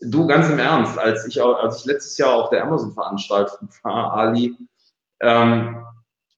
[0.00, 4.56] du ganz im Ernst, als ich, als ich letztes Jahr auf der Amazon-Veranstaltung war, Ali,
[5.20, 5.84] ähm,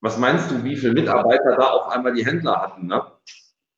[0.01, 2.87] was meinst du, wie viele Mitarbeiter da auf einmal die Händler hatten?
[2.87, 3.01] Ne?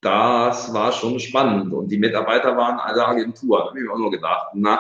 [0.02, 1.72] Das war schon spannend.
[1.72, 3.60] Und die Mitarbeiter waren alle Agentur.
[3.60, 4.80] Da habe ich mir auch nur gedacht, na,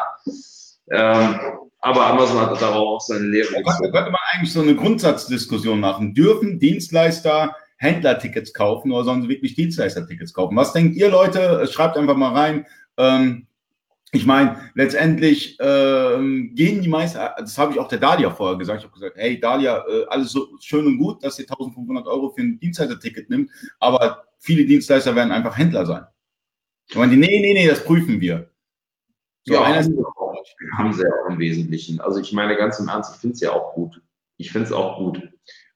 [0.90, 1.40] ähm,
[1.86, 5.80] aber Amazon hat darauf auch seine Lehre da könnte, könnte man eigentlich so eine Grundsatzdiskussion
[5.80, 6.16] machen.
[6.16, 10.56] Dürfen Dienstleister Händlertickets kaufen oder sollen sie wirklich Dienstleistertickets kaufen?
[10.56, 11.68] Was denkt ihr, Leute?
[11.72, 12.66] Schreibt einfach mal rein.
[12.98, 13.46] Ähm,
[14.12, 18.80] ich meine, letztendlich ähm, gehen die meisten, das habe ich auch der Dalia vorher gesagt,
[18.80, 22.32] ich habe gesagt, hey Dalia, äh, alles so schön und gut, dass ihr 1500 Euro
[22.32, 26.06] für ein Dienstleisterticket nimmt, aber viele Dienstleister werden einfach Händler sein.
[26.88, 28.50] Ich meine, nee, nee, nee, das prüfen wir.
[29.44, 29.84] So, ja, einer
[30.78, 32.02] haben sie ja auch im Wesentlichen.
[32.02, 34.02] Also ich meine ganz im Ernst, ich finde es ja auch gut.
[34.38, 35.22] Ich finde es auch gut.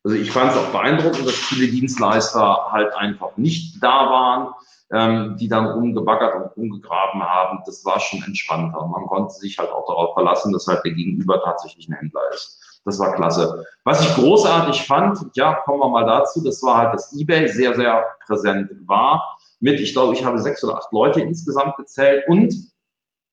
[0.03, 4.53] Also ich fand es auch beeindruckend, dass viele Dienstleister halt einfach nicht da waren,
[4.91, 7.59] ähm, die dann rumgebaggert und rumgegraben haben.
[7.65, 8.85] Das war schon entspannter.
[8.87, 12.59] Man konnte sich halt auch darauf verlassen, dass halt der Gegenüber tatsächlich ein Händler ist.
[12.85, 13.65] Das war klasse.
[13.83, 17.75] Was ich großartig fand, ja, kommen wir mal dazu, das war halt, dass eBay sehr,
[17.75, 19.37] sehr präsent war.
[19.59, 22.53] Mit, ich glaube, ich habe sechs oder acht Leute insgesamt gezählt und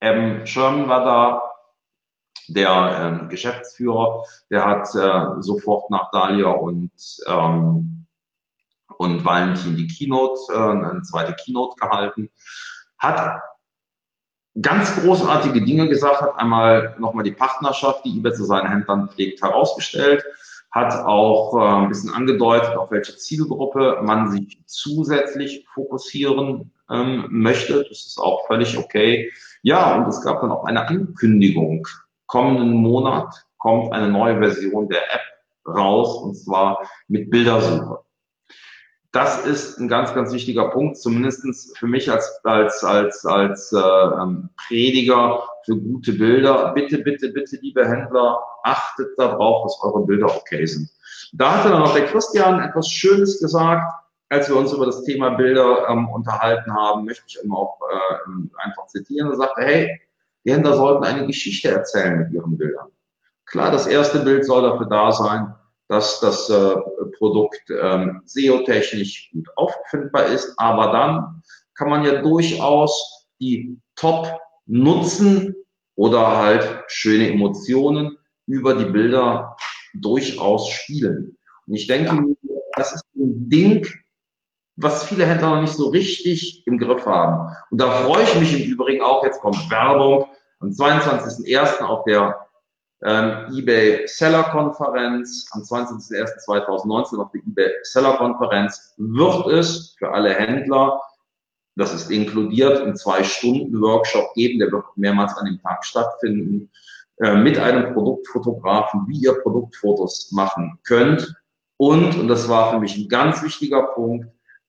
[0.00, 1.42] ähm, Sherman war da,
[2.48, 6.92] der ähm, Geschäftsführer, der hat äh, sofort nach Dalia und,
[7.26, 8.06] ähm,
[8.98, 12.30] und Valentin die Keynote, äh, eine zweite Keynote gehalten,
[12.98, 13.40] hat
[14.60, 19.42] ganz großartige Dinge gesagt, hat einmal nochmal die Partnerschaft, die eBay zu seinen Händlern pflegt,
[19.42, 20.24] herausgestellt,
[20.70, 27.84] hat auch äh, ein bisschen angedeutet, auf welche Zielgruppe man sich zusätzlich fokussieren ähm, möchte.
[27.88, 29.32] Das ist auch völlig okay.
[29.62, 31.86] Ja, und es gab dann auch eine Ankündigung.
[32.26, 35.20] Kommenden Monat kommt eine neue Version der App
[35.66, 38.00] raus, und zwar mit Bildersuche.
[39.12, 43.78] Das ist ein ganz, ganz wichtiger Punkt, zumindest für mich als, als, als, als äh,
[43.78, 46.72] ähm, Prediger für gute Bilder.
[46.74, 50.90] Bitte, bitte, bitte, liebe Händler, achtet darauf, dass eure Bilder okay sind.
[51.32, 53.90] Da hatte dann noch der Christian etwas Schönes gesagt
[54.28, 58.64] als wir uns über das Thema Bilder ähm, unterhalten haben, möchte ich immer auch äh,
[58.64, 59.30] einfach zitieren.
[59.30, 60.00] Er sagte, hey,
[60.44, 62.88] die Händler sollten eine Geschichte erzählen mit ihren Bildern.
[63.46, 65.54] Klar, das erste Bild soll dafür da sein,
[65.88, 66.76] dass das äh,
[67.18, 71.42] Produkt ähm, SEO-technisch gut auffindbar ist, aber dann
[71.74, 75.54] kann man ja durchaus die Top-Nutzen
[75.94, 79.56] oder halt schöne Emotionen über die Bilder
[79.94, 81.36] durchaus spielen.
[81.66, 82.36] Und ich denke,
[82.76, 83.86] das ist ein Ding,
[84.76, 87.54] was viele Händler noch nicht so richtig im Griff haben.
[87.70, 90.26] Und da freue ich mich im Übrigen auch, jetzt kommt Werbung,
[90.60, 91.82] am 22.01.
[91.82, 92.46] auf der
[93.02, 100.34] ähm, eBay Seller Konferenz, am 22.01.2019 auf der eBay Seller Konferenz wird es für alle
[100.34, 101.00] Händler,
[101.76, 106.70] das ist inkludiert, einen zwei Stunden Workshop geben, der wird mehrmals an dem Tag stattfinden,
[107.18, 111.34] äh, mit einem Produktfotografen, wie ihr Produktfotos machen könnt.
[111.78, 114.26] Und, und das war für mich ein ganz wichtiger Punkt,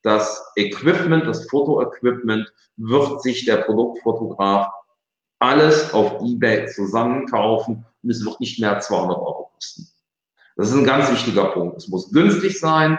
[0.07, 4.69] das Equipment, das Fotoequipment wird sich der Produktfotograf
[5.39, 9.85] alles auf eBay zusammenkaufen und es wird nicht mehr als 200 Euro kosten.
[10.55, 11.75] Das ist ein ganz wichtiger Punkt.
[11.75, 12.97] Es muss günstig sein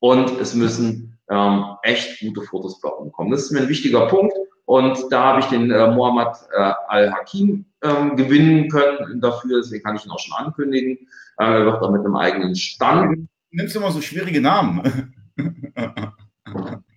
[0.00, 3.30] und es müssen ähm, echt gute Fotos bei rumkommen.
[3.30, 4.34] Das ist mir ein wichtiger Punkt
[4.64, 9.94] und da habe ich den äh, Mohammed äh, Al-Hakim ähm, gewinnen können dafür, deswegen kann
[9.94, 10.98] ich ihn auch schon ankündigen.
[11.38, 13.28] Äh, er wird da mit einem eigenen Stand.
[13.52, 15.14] Nimmst du immer so schwierige Namen?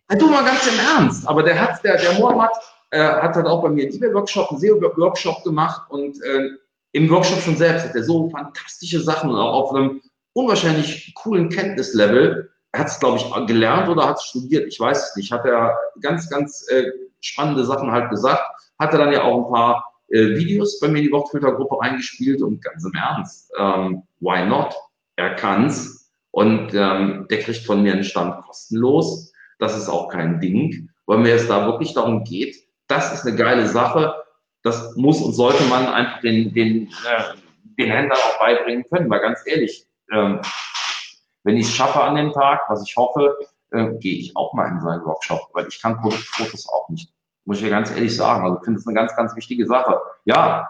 [0.09, 2.51] Ja, du mal ganz im Ernst, aber der hat, der, der Mohammed
[2.91, 6.49] äh, hat halt auch bei mir einen E-Mail-Workshop, einen SEO-Workshop gemacht und äh,
[6.91, 10.01] im Workshop schon selbst hat er so fantastische Sachen und auch auf einem
[10.33, 12.51] unwahrscheinlich coolen Kenntnislevel.
[12.71, 15.31] Er hat es, glaube ich, gelernt oder hat es studiert, ich weiß es nicht.
[15.31, 18.43] Hat er ganz, ganz äh, spannende Sachen halt gesagt.
[18.79, 22.41] Hat er dann ja auch ein paar äh, Videos bei mir in die Wortfiltergruppe reingespielt
[22.41, 24.75] und ganz im Ernst, ähm, why not?
[25.15, 29.32] Er kann's und ähm, der kriegt von mir einen Stand kostenlos
[29.63, 32.55] das ist auch kein Ding, weil mir es da wirklich darum geht,
[32.87, 34.13] das ist eine geile Sache,
[34.61, 37.23] das muss und sollte man einfach den, den, äh,
[37.77, 40.41] den Händlern auch beibringen können, weil ganz ehrlich, ähm,
[41.43, 43.37] wenn ich es schaffe an dem Tag, was ich hoffe,
[43.71, 47.11] äh, gehe ich auch mal in seinen Workshop, weil ich kann Produktfotos auch nicht.
[47.45, 48.45] Muss ich ja ganz ehrlich sagen.
[48.45, 49.99] Also ich finde es eine ganz, ganz wichtige Sache.
[50.23, 50.69] Ja,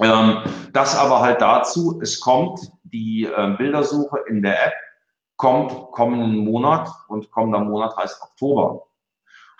[0.00, 4.74] ähm, das aber halt dazu, es kommt die äh, Bildersuche in der App
[5.42, 8.86] kommt kommenden Monat und kommender Monat heißt Oktober.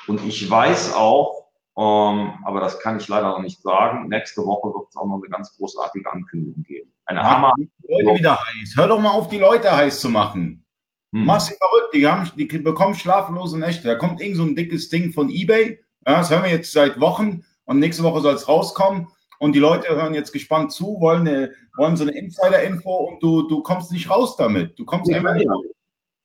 [0.06, 4.72] Und ich weiß auch, ähm, aber das kann ich leider noch nicht sagen, nächste Woche
[4.72, 6.92] wird es auch noch eine ganz großartige Ankündigung geben.
[7.06, 7.52] Eine Hammer.
[7.58, 8.74] Die Leute wieder heiß.
[8.76, 10.64] Hör doch mal auf, die Leute heiß zu machen.
[11.12, 11.24] Hm.
[11.24, 13.88] Mach sie verrückt, die, haben, die bekommen schlaflose Nächte.
[13.88, 15.80] Da kommt irgend so ein dickes Ding von Ebay.
[16.06, 19.08] Ja, das hören wir jetzt seit Wochen und nächste Woche soll es rauskommen.
[19.42, 23.48] Und die Leute hören jetzt gespannt zu, wollen, eine, wollen so eine Insider-Info und du,
[23.48, 24.78] du kommst nicht raus damit.
[24.78, 25.64] Du kommst ja, einfach nicht raus.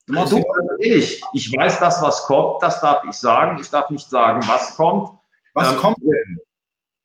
[0.05, 0.43] Du machst du,
[0.77, 3.57] ich, ich weiß das, was kommt, das darf ich sagen.
[3.59, 5.09] Ich darf nicht sagen, was kommt.
[5.55, 6.37] Was ähm, kommt denn?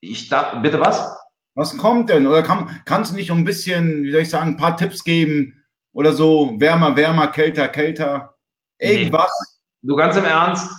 [0.00, 1.16] Ich darf, bitte was?
[1.54, 2.26] Was kommt denn?
[2.26, 5.64] Oder kann, kannst du nicht ein bisschen, wie soll ich sagen, ein paar Tipps geben?
[5.94, 8.36] Oder so wärmer, wärmer, kälter, kälter?
[8.78, 9.32] Irgendwas?
[9.80, 9.88] Nee.
[9.88, 10.70] Du ganz im Ernst,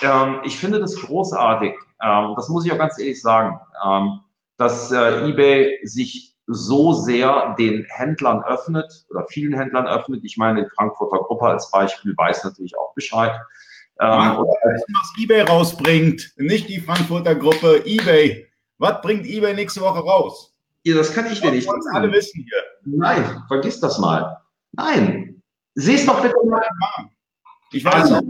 [0.00, 1.74] ähm, ich finde das großartig.
[2.02, 4.20] Ähm, das muss ich auch ganz ehrlich sagen, ähm,
[4.56, 10.24] dass äh, eBay sich so sehr den Händlern öffnet oder vielen Händlern öffnet.
[10.24, 13.32] Ich meine, die Frankfurter Gruppe als Beispiel weiß natürlich auch Bescheid.
[14.00, 18.48] Ähm, was eBay rausbringt, nicht die Frankfurter Gruppe, eBay.
[18.78, 20.52] Was bringt eBay nächste Woche raus?
[20.84, 21.66] Ja, das kann ich dir nicht.
[21.66, 21.80] sagen.
[21.92, 22.62] alle wissen hier.
[22.84, 24.38] Nein, vergiss das mal.
[24.72, 25.42] Nein.
[25.74, 26.62] Sieh's doch bitte mal.
[27.70, 28.22] Ich weiß auch.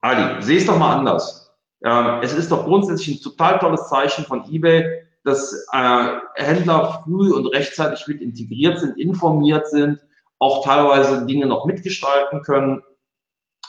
[0.00, 1.43] Ali, seh es doch mal anders.
[1.84, 7.32] Ähm, es ist doch grundsätzlich ein total tolles Zeichen von eBay, dass äh, Händler früh
[7.32, 10.00] und rechtzeitig mit integriert sind, informiert sind,
[10.38, 12.82] auch teilweise Dinge noch mitgestalten können.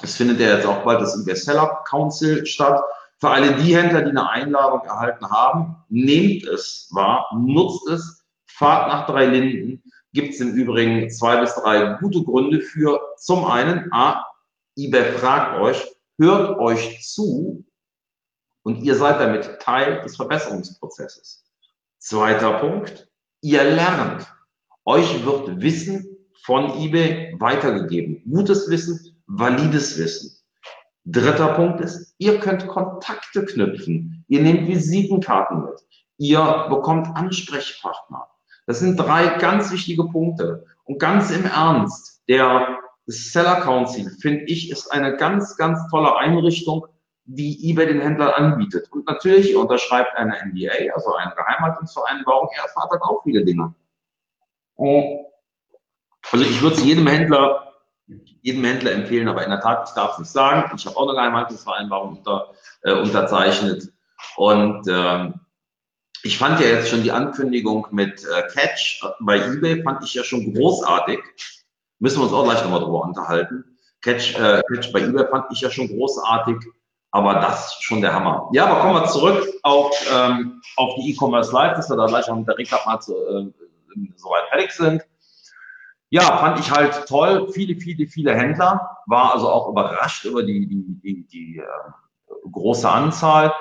[0.01, 2.81] Es findet ja jetzt auch bald das eBay Seller Council statt.
[3.19, 8.87] Für alle die Händler, die eine Einladung erhalten haben, nehmt es wahr, nutzt es, fahrt
[8.87, 9.83] nach drei Linden.
[10.13, 13.01] Gibt es im Übrigen zwei bis drei gute Gründe für.
[13.17, 14.25] Zum einen, A,
[14.77, 15.85] eBay fragt euch,
[16.17, 17.65] hört euch zu
[18.65, 21.45] und ihr seid damit Teil des Verbesserungsprozesses.
[21.99, 23.07] Zweiter Punkt,
[23.41, 24.25] ihr lernt.
[24.85, 28.23] Euch wird Wissen von eBay weitergegeben.
[28.27, 30.31] Gutes Wissen, valides Wissen.
[31.05, 34.25] Dritter Punkt ist, ihr könnt Kontakte knüpfen.
[34.27, 35.85] Ihr nehmt Visitenkarten mit.
[36.17, 38.27] Ihr bekommt Ansprechpartner.
[38.65, 40.65] Das sind drei ganz wichtige Punkte.
[40.85, 46.87] Und ganz im Ernst, der Seller Council, finde ich, ist eine ganz, ganz tolle Einrichtung,
[47.25, 48.91] die eBay den Händlern anbietet.
[48.91, 53.73] Und natürlich, unterschreibt eine NDA, also eine Geheimhaltungsvereinbarung, ihr erfahrt dann auch viele Dinge.
[56.31, 57.73] Also ich würde es jedem Händler,
[58.41, 60.71] jedem Händler empfehlen, aber in der Tat, ich darf es nicht sagen.
[60.75, 63.91] Ich habe auch eine Geheimhaltungsvereinbarung unter, äh, unterzeichnet.
[64.35, 65.41] Und ähm,
[66.23, 70.23] ich fand ja jetzt schon die Ankündigung mit äh, Catch bei eBay, fand ich ja
[70.23, 71.19] schon großartig.
[71.99, 73.77] Müssen wir uns auch gleich nochmal drüber unterhalten.
[74.01, 76.57] Catch, äh, Catch bei eBay fand ich ja schon großartig,
[77.15, 78.49] aber das ist schon der Hammer.
[78.51, 82.29] Ja, aber kommen wir zurück auf, ähm, auf die E-Commerce Live, dass wir da gleich
[82.29, 83.53] auch mit der Recap mal zu, äh,
[84.17, 85.01] soweit fertig sind.
[86.09, 87.49] Ja, fand ich halt toll.
[87.53, 88.97] Viele, viele, viele Händler.
[89.05, 93.53] War also auch überrascht über die, die, die, die äh, große Anzahl.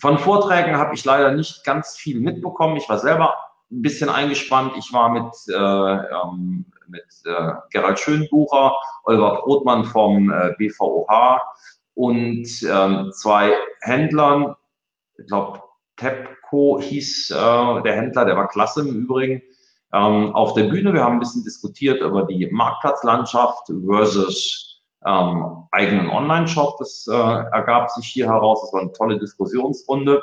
[0.00, 2.78] Von Vorträgen habe ich leider nicht ganz viel mitbekommen.
[2.78, 3.34] Ich war selber
[3.70, 4.72] ein bisschen eingespannt.
[4.78, 11.40] Ich war mit äh, ähm, mit äh, Gerald Schönbucher, Oliver Brotmann vom äh, BVOH
[11.94, 14.54] und ähm, zwei Händlern.
[15.16, 15.62] Ich glaube,
[15.96, 19.42] Tepco hieß äh, der Händler, der war klasse im Übrigen.
[19.92, 26.10] Ähm, auf der Bühne, wir haben ein bisschen diskutiert über die Marktplatzlandschaft versus ähm, eigenen
[26.10, 26.78] Online-Shop.
[26.78, 28.62] Das äh, ergab sich hier heraus.
[28.62, 30.22] Das war eine tolle Diskussionsrunde.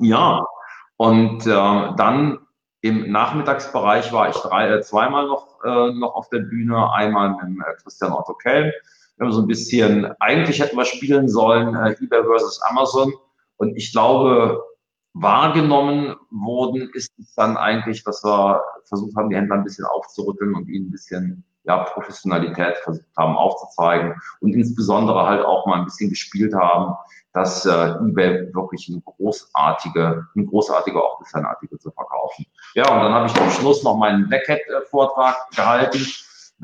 [0.00, 0.46] Ja,
[0.96, 2.38] und äh, dann
[2.80, 7.64] im Nachmittagsbereich war ich drei, äh, zweimal noch, äh, noch auf der Bühne, einmal mit
[7.66, 8.72] äh, Christian Otto Kelm.
[9.16, 13.12] Wir haben so ein bisschen, eigentlich hätten wir spielen sollen, äh, eBay versus Amazon.
[13.56, 14.62] Und ich glaube,
[15.12, 20.54] wahrgenommen worden ist es dann eigentlich, dass wir versucht haben, die Händler ein bisschen aufzurütteln
[20.54, 25.84] und ihnen ein bisschen ja, Professionalität versucht haben aufzuzeigen und insbesondere halt auch mal ein
[25.84, 26.94] bisschen gespielt haben,
[27.32, 32.46] dass äh, eBay wirklich eine großartige, ein großartiger ein Artikel zu verkaufen.
[32.74, 36.04] Ja, und dann habe ich am Schluss noch meinen Blackhead-Vortrag gehalten.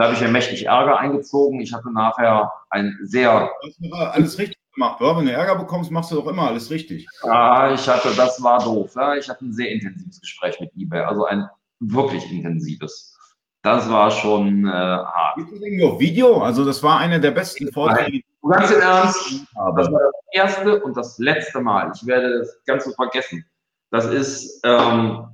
[0.01, 1.61] Da habe ich mir mächtig Ärger eingezogen.
[1.61, 3.51] Ich hatte nachher ein sehr...
[3.93, 5.19] Alles richtig gemacht, oder?
[5.19, 7.07] Wenn du Ärger bekommst, machst du doch immer alles richtig.
[7.23, 8.95] Ja, ich hatte, das war doof.
[8.97, 9.17] Ja.
[9.17, 11.47] Ich hatte ein sehr intensives Gespräch mit eBay, also ein
[11.81, 13.15] wirklich intensives.
[13.61, 15.37] Das war schon äh, hart.
[15.37, 16.41] Video?
[16.41, 18.23] Also das war einer der besten Vorträge.
[18.49, 19.45] Ganz im Ernst,
[19.77, 21.93] das war das erste und das letzte Mal.
[21.95, 23.45] Ich werde das Ganze vergessen.
[23.91, 25.29] Das ist ähm,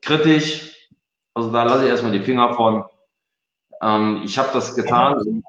[0.00, 0.76] kritisch.
[1.34, 2.84] Also da lasse ich erstmal die Finger von.
[3.82, 5.42] Ähm, ich habe das getan.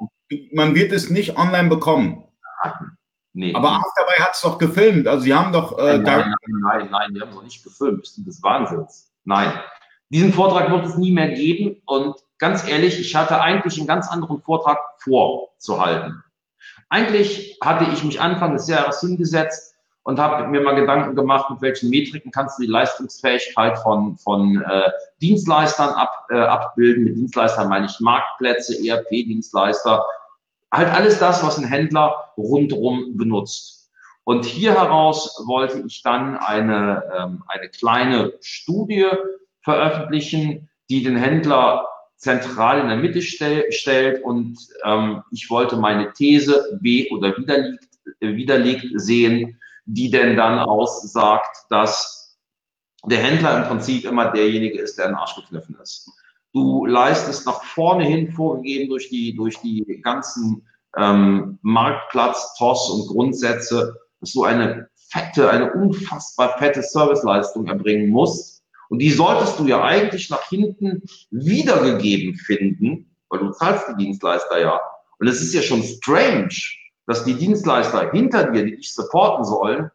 [0.54, 2.24] Man wird es nicht online bekommen.
[3.34, 3.54] Nee.
[3.54, 5.08] Aber Afterby hat es doch gefilmt.
[5.08, 5.78] Also sie haben doch.
[5.78, 8.02] Äh, nein, nein, nein, nein, die haben es doch nicht gefilmt.
[8.02, 9.12] Das ist des Wahnsinns.
[9.24, 9.52] Nein.
[10.10, 11.82] Diesen Vortrag wird es nie mehr geben.
[11.86, 16.24] Und ganz ehrlich, ich hatte eigentlich einen ganz anderen Vortrag vorzuhalten.
[16.90, 19.76] Eigentlich hatte ich mich Anfang des Jahres hingesetzt
[20.10, 24.60] und habe mir mal Gedanken gemacht, mit welchen Metriken kannst du die Leistungsfähigkeit von, von
[24.60, 24.90] äh,
[25.22, 27.04] Dienstleistern ab, äh, abbilden.
[27.04, 30.04] Mit Dienstleistern meine ich Marktplätze, ERP-Dienstleister,
[30.72, 33.92] halt alles das, was ein Händler rundherum benutzt.
[34.24, 39.06] Und hier heraus wollte ich dann eine, ähm, eine kleine Studie
[39.62, 46.14] veröffentlichen, die den Händler zentral in der Mitte stell, stellt und ähm, ich wollte meine
[46.14, 47.88] These be- oder widerlegt,
[48.22, 49.60] äh, widerlegt sehen,
[49.94, 52.38] die denn dann aussagt, dass
[53.06, 56.12] der Händler im Prinzip immer derjenige ist, der in den Arsch gekniffen ist.
[56.54, 60.68] Du leistest nach vorne hin vorgegeben durch die, durch die ganzen
[60.98, 68.64] ähm, Marktplatz, TOS und Grundsätze, dass du eine fette, eine unfassbar fette Serviceleistung erbringen musst.
[68.90, 74.60] Und die solltest du ja eigentlich nach hinten wiedergegeben finden, weil du zahlst die Dienstleister
[74.60, 74.80] ja.
[75.20, 76.56] Und es ist ja schon strange,
[77.10, 79.90] dass die Dienstleister hinter dir, die dich supporten sollen,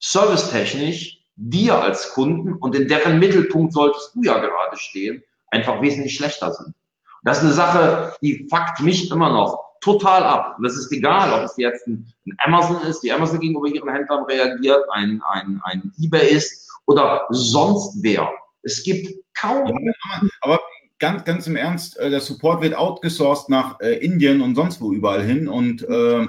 [0.00, 6.16] servicetechnisch dir als Kunden und in deren Mittelpunkt solltest du ja gerade stehen, einfach wesentlich
[6.16, 6.74] schlechter sind.
[7.22, 10.56] Das ist eine Sache, die fuckt mich immer noch total ab.
[10.58, 13.88] Und das ist egal, ob es jetzt ein, ein Amazon ist, die Amazon gegenüber ihren
[13.88, 18.28] Händlern reagiert, ein, ein, ein eBay ist oder sonst wer.
[18.62, 19.68] Es gibt kaum.
[19.68, 20.60] Ja, aber
[20.98, 24.92] ganz, ganz im Ernst, äh, der Support wird outgesourced nach äh, Indien und sonst wo
[24.92, 25.46] überall hin.
[25.46, 26.26] Und äh,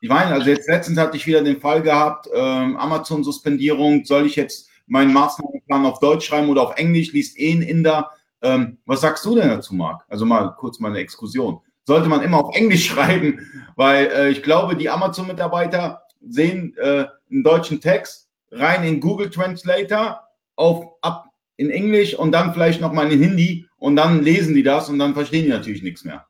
[0.00, 4.36] ich meine, also jetzt letztens hatte ich wieder den Fall gehabt, äh, Amazon-Suspendierung, soll ich
[4.36, 8.10] jetzt meinen Maßnahmenplan auf Deutsch schreiben oder auf Englisch, liest eh ein Inder.
[8.42, 10.04] Ähm, was sagst du denn dazu, Marc?
[10.08, 13.40] Also mal kurz mal eine Exkursion sollte man immer auf Englisch schreiben,
[13.76, 20.20] weil äh, ich glaube, die Amazon-Mitarbeiter sehen äh, einen deutschen Text rein in Google Translator
[20.56, 21.26] auf ab
[21.56, 24.98] in Englisch und dann vielleicht noch mal in Hindi und dann lesen die das und
[24.98, 26.26] dann verstehen die natürlich nichts mehr.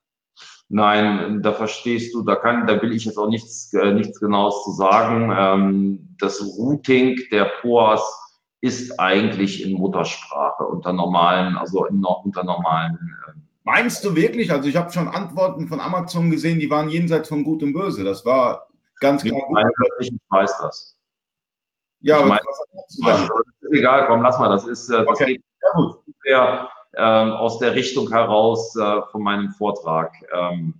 [0.73, 4.62] Nein, da verstehst du, da kann, da will ich jetzt auch nichts, äh, nichts Genaues
[4.62, 5.35] zu sagen.
[5.37, 8.01] Ähm, das Routing der POAS
[8.61, 13.33] ist eigentlich in Muttersprache unter normalen, also in, unter normalen äh,
[13.64, 14.51] Meinst du wirklich?
[14.53, 18.05] Also ich habe schon Antworten von Amazon gesehen, die waren jenseits von Gut und Böse.
[18.05, 18.68] Das war
[19.01, 19.41] ganz klar.
[19.99, 20.97] Ich, weiß das.
[22.01, 22.41] Ja, aber meine,
[23.05, 23.23] das
[23.61, 24.49] ist egal, komm, lass mal.
[24.49, 25.27] Das ist äh, das okay.
[25.27, 25.45] geht
[26.25, 30.14] ja, ähm, aus der Richtung heraus äh, von meinem Vortrag.
[30.32, 30.74] Ähm,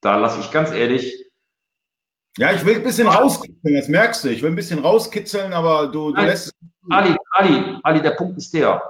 [0.00, 1.26] da lasse ich ganz ehrlich.
[2.38, 4.28] Ja, ich will ein bisschen rauskitzeln, das merkst du.
[4.28, 6.54] Ich will ein bisschen rauskitzeln, aber du, du lässt.
[6.88, 8.82] Ali, Ali, Ali, der Punkt ist der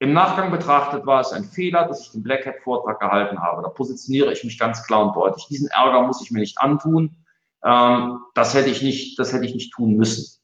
[0.00, 3.62] im Nachgang betrachtet war es ein Fehler, dass ich den Black Hat Vortrag gehalten habe.
[3.62, 5.46] Da positioniere ich mich ganz klar und deutlich.
[5.48, 7.16] Diesen Ärger muss ich mir nicht antun.
[7.64, 10.40] Ähm, das hätte ich nicht, das hätte ich nicht tun müssen.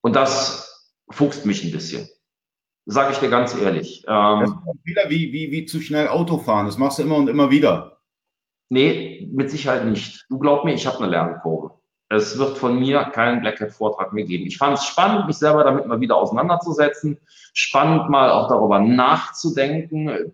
[0.00, 2.08] Und das fuchst mich ein bisschen.
[2.86, 4.04] Sage ich dir ganz ehrlich.
[4.08, 6.66] Ähm, das ist ein Fehler wie, wie, wie zu schnell Auto fahren.
[6.66, 7.98] Das machst du immer und immer wieder.
[8.68, 10.26] Nee, mit Sicherheit nicht.
[10.28, 11.80] Du glaub mir, ich habe eine Lernkurve.
[12.08, 14.46] Es wird von mir keinen Black Hat Vortrag mehr geben.
[14.46, 17.18] Ich fand es spannend, mich selber damit mal wieder auseinanderzusetzen.
[17.54, 20.32] Spannend mal auch darüber nachzudenken,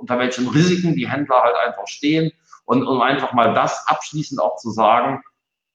[0.00, 2.32] unter welchen Risiken die Händler halt einfach stehen
[2.64, 5.22] und um einfach mal das abschließend auch zu sagen,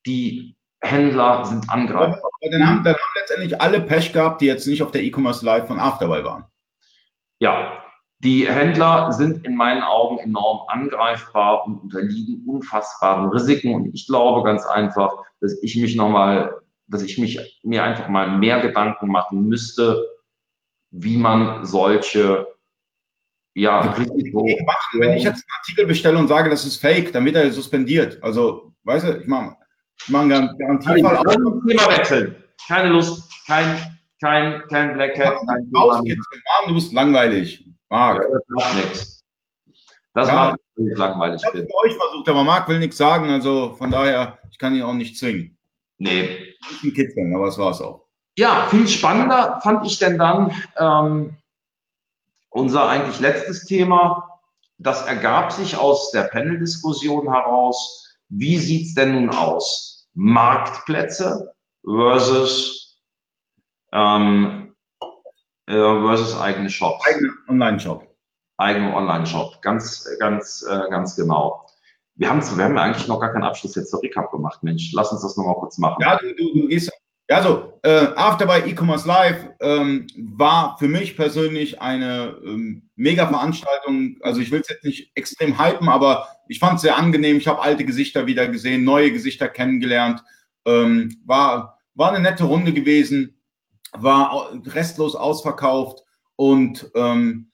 [0.05, 2.29] die Händler sind angreifbar.
[2.51, 5.67] Dann haben, dann haben letztendlich alle Pech gehabt, die jetzt nicht auf der E-Commerce Live
[5.67, 6.45] von Afterbuy waren.
[7.39, 7.83] Ja,
[8.19, 13.73] die Händler sind in meinen Augen enorm angreifbar und unterliegen unfassbaren Risiken.
[13.73, 16.53] Und ich glaube ganz einfach, dass ich mich nochmal,
[16.87, 20.05] dass ich mich mir einfach mal mehr Gedanken machen müsste,
[20.91, 22.47] wie man solche
[23.55, 24.45] ja, Risiko.
[24.93, 28.21] Wenn ich jetzt einen Artikel bestelle und sage, das ist fake, dann wird er suspendiert.
[28.23, 29.57] Also, weißt du, ich mache
[30.07, 31.23] ich einen Garantiefall.
[31.67, 32.35] Thema wechseln.
[32.67, 35.35] Keine Lust, kein, kein, kein Black Hat.
[35.47, 35.69] Kein
[36.67, 37.65] du bist langweilig.
[37.89, 38.23] Marc.
[38.31, 39.23] das macht nichts.
[40.13, 41.41] Das ja, macht nicht langweilig.
[41.41, 44.57] Ich habe es bei euch versucht, aber Marc will nichts sagen, also von daher, ich
[44.57, 45.57] kann ihn auch nicht zwingen.
[45.97, 46.55] Nee.
[46.83, 48.05] Ein Kitzeln, aber das war es auch.
[48.37, 51.37] Ja, viel spannender fand ich denn dann ähm,
[52.49, 54.41] unser eigentlich letztes Thema.
[54.79, 58.07] Das ergab sich aus der Panel-Diskussion heraus.
[58.29, 59.92] Wie sieht es denn nun aus?
[60.13, 61.53] Marktplätze
[61.83, 62.99] versus
[63.91, 64.75] ähm,
[65.67, 67.05] äh, versus eigene Shops.
[67.07, 68.07] Eigene Online-Shop.
[68.57, 71.67] Eigene Online-Shop, ganz, ganz, äh, ganz genau.
[72.15, 74.91] Wir haben, wir haben ja eigentlich noch gar keinen Abschluss jetzt zur Recap gemacht, Mensch.
[74.93, 75.97] Lass uns das nochmal kurz machen.
[76.01, 76.91] Ja, du, du, du gehst.
[77.35, 84.17] Also, äh, After bei E-Commerce Live ähm, war für mich persönlich eine ähm, mega Veranstaltung.
[84.21, 87.37] Also ich will es jetzt nicht extrem hypen, aber ich fand es sehr angenehm.
[87.37, 90.23] Ich habe alte Gesichter wieder gesehen, neue Gesichter kennengelernt.
[90.65, 93.35] Ähm, war, war eine nette Runde gewesen
[93.97, 96.03] war restlos ausverkauft
[96.35, 97.51] und ähm,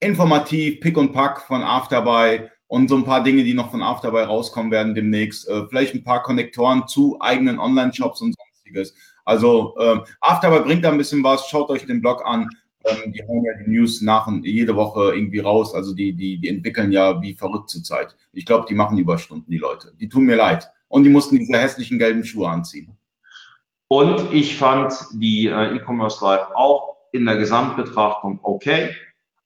[0.00, 4.22] informativ, Pick und Pack von Afterbuy und so ein paar Dinge, die noch von Afterbuy
[4.22, 5.48] rauskommen werden demnächst.
[5.48, 8.94] Äh, vielleicht ein paar Konnektoren zu eigenen Online-Shops und sonstiges.
[9.24, 11.48] Also ähm, Afterbuy bringt da ein bisschen was.
[11.48, 12.48] Schaut euch den Blog an.
[12.84, 15.74] Ähm, die hauen ja die News nach und jede Woche irgendwie raus.
[15.74, 18.16] Also die, die, die entwickeln ja wie verrückt zurzeit.
[18.32, 19.92] Ich glaube, die machen Überstunden, die Leute.
[20.00, 20.68] Die tun mir leid.
[20.88, 22.96] Und die mussten diese hässlichen gelben Schuhe anziehen.
[23.88, 28.90] Und ich fand die äh, E-Commerce Live auch in der Gesamtbetrachtung okay.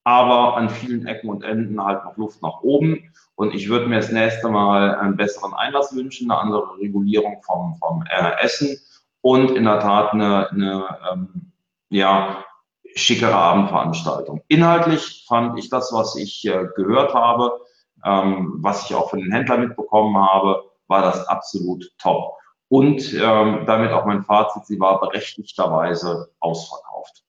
[0.04, 3.12] aber an vielen Ecken und Enden halt noch Luft nach oben.
[3.34, 7.76] Und ich würde mir das nächste Mal einen besseren Einlass wünschen, eine andere Regulierung vom,
[7.76, 8.78] vom äh, Essen
[9.26, 11.50] und in der Tat eine, eine ähm,
[11.88, 12.44] ja,
[12.94, 14.44] schickere Abendveranstaltung.
[14.46, 17.58] Inhaltlich fand ich das, was ich äh, gehört habe,
[18.04, 22.34] ähm, was ich auch von den Händlern mitbekommen habe, war das absolut top.
[22.68, 27.24] Und ähm, damit auch mein Fazit, sie war berechtigterweise ausverkauft.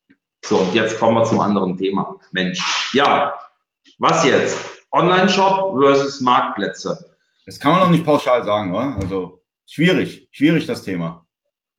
[0.45, 2.15] So, und jetzt kommen wir zum anderen Thema.
[2.31, 3.33] Mensch, ja,
[3.97, 4.55] was jetzt?
[4.91, 7.15] Online-Shop versus Marktplätze.
[7.47, 8.95] Das kann man noch nicht pauschal sagen, oder?
[9.01, 11.26] Also schwierig, schwierig das Thema.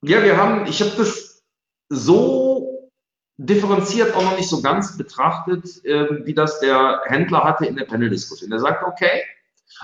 [0.02, 1.42] Ja, wir haben, ich habe das
[1.88, 2.90] so
[3.36, 7.84] differenziert auch noch nicht so ganz betrachtet, äh, wie das der Händler hatte in der
[7.84, 8.52] Panel-Diskussion.
[8.52, 9.22] Er sagt, okay,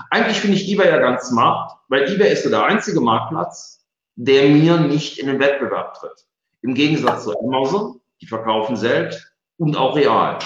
[0.09, 3.85] eigentlich finde ich eBay ja ganz smart, weil eBay ist so der einzige Marktplatz,
[4.15, 6.25] der mir nicht in den Wettbewerb tritt.
[6.61, 10.39] Im Gegensatz zu Amazon, die verkaufen selbst und auch real.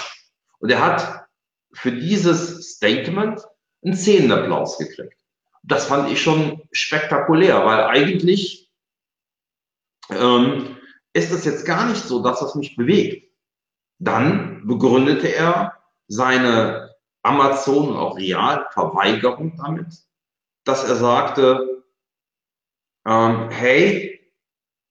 [0.58, 1.26] Und er hat
[1.72, 3.40] für dieses Statement
[3.84, 5.16] einen Szenenapplaus gekriegt.
[5.62, 8.69] Das fand ich schon spektakulär, weil eigentlich
[10.12, 10.76] ähm,
[11.12, 13.30] ist es jetzt gar nicht so das, was mich bewegt.
[13.98, 15.74] Dann begründete er
[16.08, 19.94] seine Amazon und auch Real-Verweigerung damit,
[20.64, 21.84] dass er sagte,
[23.06, 24.20] ähm, hey,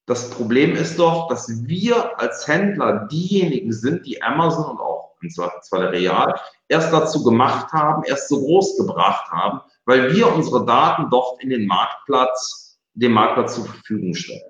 [0.05, 5.33] das Problem ist doch, dass wir als Händler diejenigen sind, die Amazon und auch und
[5.33, 10.33] zwar, zwar der Real erst dazu gemacht haben, erst so groß gebracht haben, weil wir
[10.33, 14.48] unsere Daten dort in den Marktplatz, dem Marktplatz zur Verfügung stellen.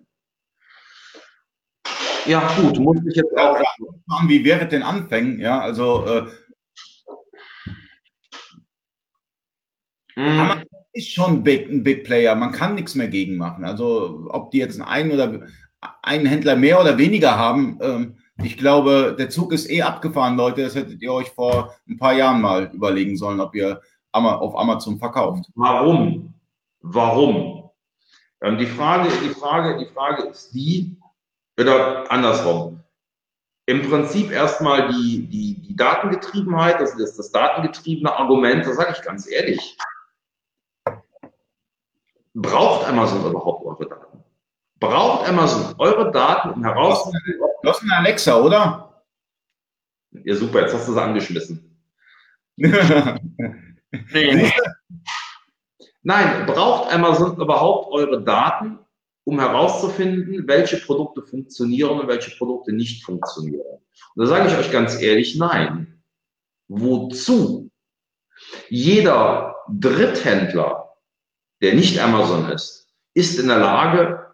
[2.30, 5.39] Ja, gut, muss ich jetzt auch fragen, wie wäre denn Anfängen?
[5.39, 6.27] Ja, also äh,
[10.15, 10.61] mm.
[10.93, 13.65] ist schon big, ein Big Player, man kann nichts mehr gegen machen.
[13.65, 15.47] Also ob die jetzt einen oder
[16.03, 20.61] einen Händler mehr oder weniger haben, ähm, ich glaube, der Zug ist eh abgefahren, Leute.
[20.61, 24.99] Das hättet ihr euch vor ein paar Jahren mal überlegen sollen, ob ihr auf Amazon
[24.99, 25.45] verkauft.
[25.55, 26.36] Warum?
[26.82, 27.71] Warum?
[28.41, 30.99] Ähm, die Frage, die Frage, die Frage ist die,
[31.68, 32.82] oder andersrum.
[33.66, 39.01] Im Prinzip erstmal die, die, die Datengetriebenheit, das ist das datengetriebene Argument, da sage ich
[39.03, 39.78] ganz ehrlich.
[42.34, 44.24] Braucht Amazon überhaupt eure Daten?
[44.80, 49.03] Braucht Amazon eure Daten, um herauszufinden, Du hast eine Alexa, oder?
[50.12, 51.84] Ja, super, jetzt hast du sie angeschmissen.
[56.01, 58.80] Nein, braucht Amazon überhaupt eure Daten,
[59.30, 63.77] um herauszufinden, welche Produkte funktionieren und welche Produkte nicht funktionieren?
[64.15, 66.01] Und da sage ich euch ganz ehrlich, nein.
[66.67, 67.69] Wozu?
[68.69, 70.95] Jeder Dritthändler,
[71.61, 74.34] der nicht Amazon ist, ist in der Lage,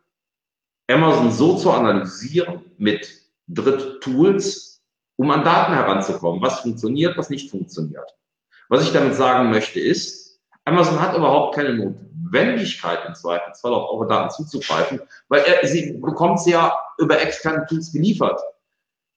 [0.90, 4.82] Amazon so zu analysieren mit Dritttools,
[5.18, 8.10] um an Daten heranzukommen, was funktioniert, was nicht funktioniert.
[8.70, 10.25] Was ich damit sagen möchte ist,
[10.66, 15.00] Amazon hat überhaupt keine Notwendigkeit im Zweifelsfall auf eure Daten zuzugreifen,
[15.30, 18.42] weil er, sie bekommt sie ja über externe Tools geliefert.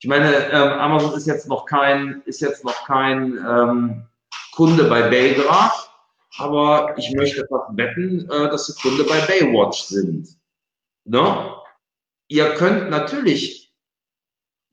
[0.01, 4.07] Ich meine, ähm, Amazon ist jetzt noch kein, ist jetzt noch kein ähm,
[4.55, 5.73] Kunde bei Belgra,
[6.39, 10.29] aber ich möchte fast wetten, äh, dass sie Kunde bei Baywatch sind.
[11.05, 11.55] Ne?
[12.29, 13.75] Ihr könnt natürlich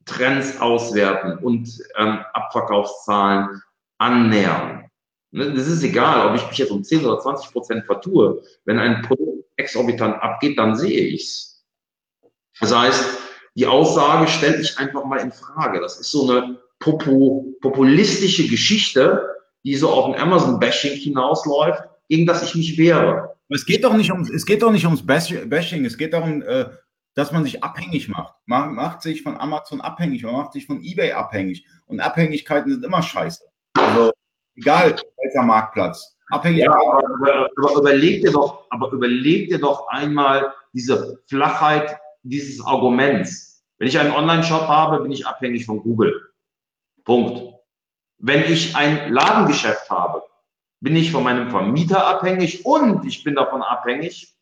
[0.04, 3.62] Trends auswerten und ähm, Abverkaufszahlen
[3.98, 4.85] annähern.
[5.30, 5.52] Ne?
[5.52, 8.42] Das ist egal, ob ich mich jetzt um 10 oder 20 Prozent vertue.
[8.64, 11.64] Wenn ein Produkt exorbitant abgeht, dann sehe ich's.
[12.60, 13.18] Das heißt,
[13.54, 15.80] die Aussage stelle ich einfach mal in Frage.
[15.80, 19.26] Das ist so eine populistische Geschichte,
[19.64, 23.36] die so auf ein Amazon-Bashing hinausläuft, gegen das ich mich wehre.
[23.48, 26.66] Es geht doch nicht um, es geht doch nicht ums Bashing, es geht darum, äh,
[27.14, 28.34] dass man sich abhängig macht.
[28.44, 31.64] Man macht sich von Amazon abhängig, man macht sich von eBay abhängig.
[31.86, 33.44] Und Abhängigkeiten sind immer scheiße.
[33.74, 34.12] Also
[34.56, 36.16] egal welcher Marktplatz.
[36.30, 41.96] Abhängig ja, aber, aber, aber, überleg dir doch, aber überleg dir doch einmal diese Flachheit
[42.22, 43.64] dieses Arguments.
[43.78, 46.20] Wenn ich einen Online-Shop habe, bin ich abhängig von Google.
[47.04, 47.54] Punkt.
[48.18, 50.22] Wenn ich ein Ladengeschäft habe,
[50.80, 54.34] bin ich von meinem Vermieter abhängig und ich bin davon abhängig,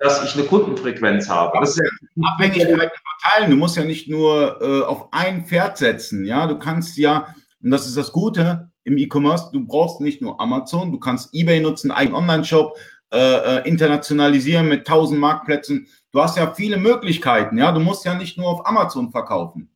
[0.00, 1.58] dass ich eine Kundenfrequenz habe.
[1.60, 3.50] Das ist ja Abhängigkeit verteilen.
[3.50, 6.24] Du musst ja nicht nur äh, auf ein Pferd setzen.
[6.24, 10.40] Ja, du kannst ja, und das ist das Gute im E-Commerce, du brauchst nicht nur
[10.40, 12.76] Amazon, du kannst eBay nutzen, einen Online-Shop,
[13.10, 15.86] äh, äh, internationalisieren mit tausend Marktplätzen.
[16.12, 17.56] Du hast ja viele Möglichkeiten.
[17.56, 19.70] Ja, du musst ja nicht nur auf Amazon verkaufen.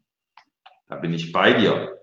[0.89, 1.99] Da bin ich bei dir.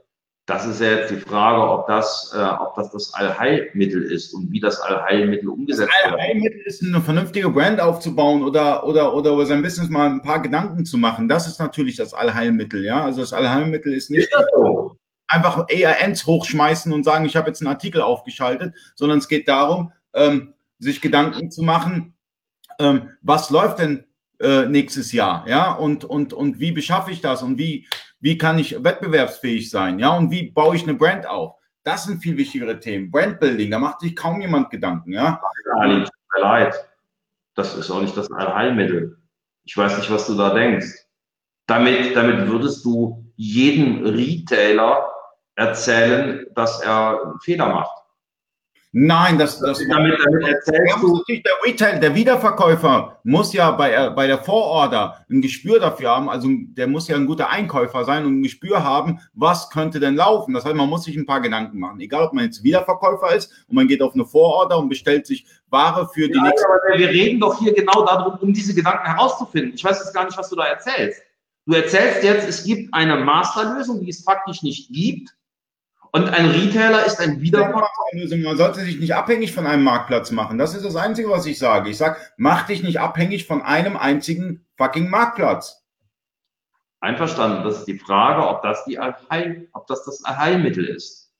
[0.47, 4.51] Das ist ja jetzt die Frage, ob das, äh, ob das das Allheilmittel ist und
[4.51, 6.13] wie das Allheilmittel umgesetzt wird.
[6.13, 10.23] Das Allheilmittel ist, eine vernünftige Brand aufzubauen oder, oder, oder über sein Business mal ein
[10.23, 11.29] paar Gedanken zu machen.
[11.29, 13.03] Das ist natürlich das Allheilmittel, ja.
[13.03, 14.23] Also das Allheilmittel ist nicht.
[14.23, 14.98] Ist das so?
[15.29, 19.93] Einfach ERNs hochschmeißen und sagen, ich habe jetzt einen Artikel aufgeschaltet, sondern es geht darum,
[20.13, 22.15] ähm, sich Gedanken zu machen,
[22.79, 24.05] ähm, was läuft denn
[24.39, 27.87] äh, nächstes Jahr, ja, und, und, und wie beschaffe ich das und wie,
[28.19, 31.55] wie kann ich wettbewerbsfähig sein, ja, und wie baue ich eine Brand auf?
[31.83, 33.09] Das sind viel wichtigere Themen.
[33.09, 35.41] Brandbuilding, da macht sich kaum jemand Gedanken, ja.
[35.77, 36.75] Ali, tut mir leid.
[37.55, 39.17] Das ist auch nicht das Allheilmittel.
[39.63, 40.87] Ich weiß nicht, was du da denkst.
[41.67, 45.09] Damit, damit würdest du jedem Retailer
[45.59, 47.99] erzählen, dass er einen Fehler macht.
[48.91, 51.21] Nein, das, das damit, damit erzählst du.
[51.27, 56.27] Der Retail, der Wiederverkäufer muss ja bei, äh, bei der Vororder ein Gespür dafür haben.
[56.27, 60.15] Also der muss ja ein guter Einkäufer sein und ein Gespür haben, was könnte denn
[60.15, 60.55] laufen.
[60.55, 61.99] Das heißt, man muss sich ein paar Gedanken machen.
[61.99, 65.45] Egal, ob man jetzt Wiederverkäufer ist und man geht auf eine Vororder und bestellt sich
[65.69, 66.65] Ware für die ja, nächste.
[66.67, 69.73] Aber wir reden doch hier genau darum, um diese Gedanken herauszufinden.
[69.75, 71.21] Ich weiß jetzt gar nicht, was du da erzählst.
[71.67, 75.29] Du erzählst jetzt, es gibt eine Masterlösung, die es faktisch nicht gibt
[76.11, 78.37] und ein Retailer ist ein Wiederverkäufer.
[78.37, 80.57] Man sollte sich nicht abhängig von einem Marktplatz machen.
[80.57, 81.89] Das ist das Einzige, was ich sage.
[81.89, 85.83] Ich sage, mach dich nicht abhängig von einem einzigen fucking Marktplatz.
[86.99, 87.63] Einverstanden.
[87.63, 91.31] Das ist die Frage, ob das, die Allheil, ob das das Allheilmittel ist.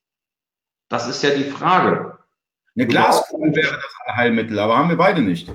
[0.88, 2.18] Das ist ja die Frage.
[2.76, 5.50] Eine Glaskugel wäre das Allheilmittel, aber haben wir beide nicht.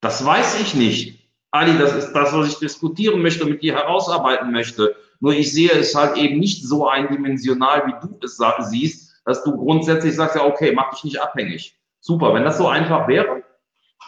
[0.00, 1.30] Das weiß ich nicht.
[1.50, 4.94] Ali, das ist das, was ich diskutieren möchte, mit dir herausarbeiten möchte.
[5.20, 8.40] Nur ich sehe es halt eben nicht so eindimensional, wie du es
[8.70, 11.78] siehst, dass du grundsätzlich sagst, ja, okay, mach dich nicht abhängig.
[12.00, 13.44] Super, wenn das so einfach wäre.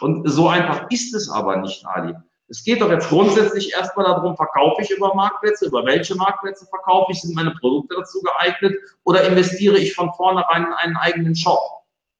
[0.01, 2.15] Und so einfach ist es aber nicht, Ali.
[2.49, 7.11] Es geht doch jetzt grundsätzlich erstmal darum, verkaufe ich über Marktplätze, über welche Marktplätze verkaufe
[7.11, 11.59] ich, sind meine Produkte dazu geeignet oder investiere ich von vornherein in einen eigenen Shop?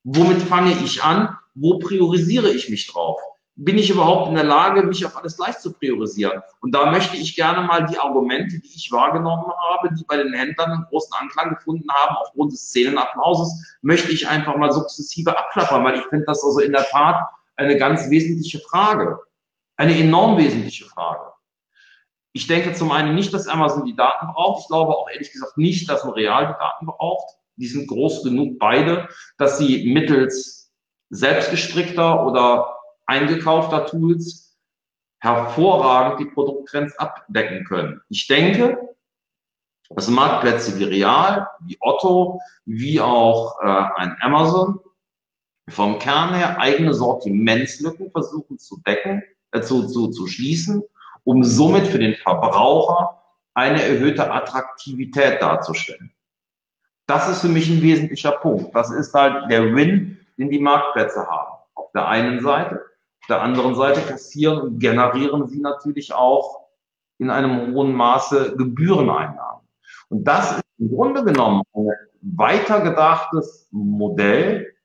[0.03, 1.37] Womit fange ich an?
[1.55, 3.19] Wo priorisiere ich mich drauf?
[3.55, 6.41] Bin ich überhaupt in der Lage, mich auf alles gleich zu priorisieren?
[6.61, 10.33] Und da möchte ich gerne mal die Argumente, die ich wahrgenommen habe, die bei den
[10.33, 15.83] Händlern einen großen Anklang gefunden haben, aufgrund des Szenenapplauses, möchte ich einfach mal sukzessive abklappern,
[15.83, 19.19] weil ich finde das also in der Tat eine ganz wesentliche Frage.
[19.75, 21.31] Eine enorm wesentliche Frage.
[22.31, 24.61] Ich denke zum einen nicht, dass Amazon die Daten braucht.
[24.61, 27.37] Ich glaube auch ehrlich gesagt nicht, dass ein Real die Daten braucht.
[27.57, 30.71] Die sind groß genug beide, dass sie mittels
[31.11, 34.57] selbstgestrickter oder eingekaufter Tools
[35.19, 38.01] hervorragend die Produkttrends abdecken können.
[38.09, 38.77] Ich denke,
[39.89, 44.79] dass Marktplätze wie Real, wie Otto, wie auch äh, ein Amazon
[45.69, 50.83] vom Kern her eigene Sortimentslücken versuchen zu decken, äh, zu, zu, zu schließen,
[51.23, 53.21] um somit für den Verbraucher
[53.53, 56.11] eine erhöhte Attraktivität darzustellen.
[57.05, 58.75] Das ist für mich ein wesentlicher Punkt.
[58.75, 61.59] Das ist halt der Win, den die Marktplätze haben.
[61.75, 62.81] Auf der einen Seite.
[63.29, 66.67] Der anderen Seite kassieren und generieren sie natürlich auch
[67.19, 69.67] in einem hohen Maße Gebühreneinnahmen.
[70.09, 71.87] Und das ist im Grunde genommen ein
[72.21, 74.75] weitergedachtes Modell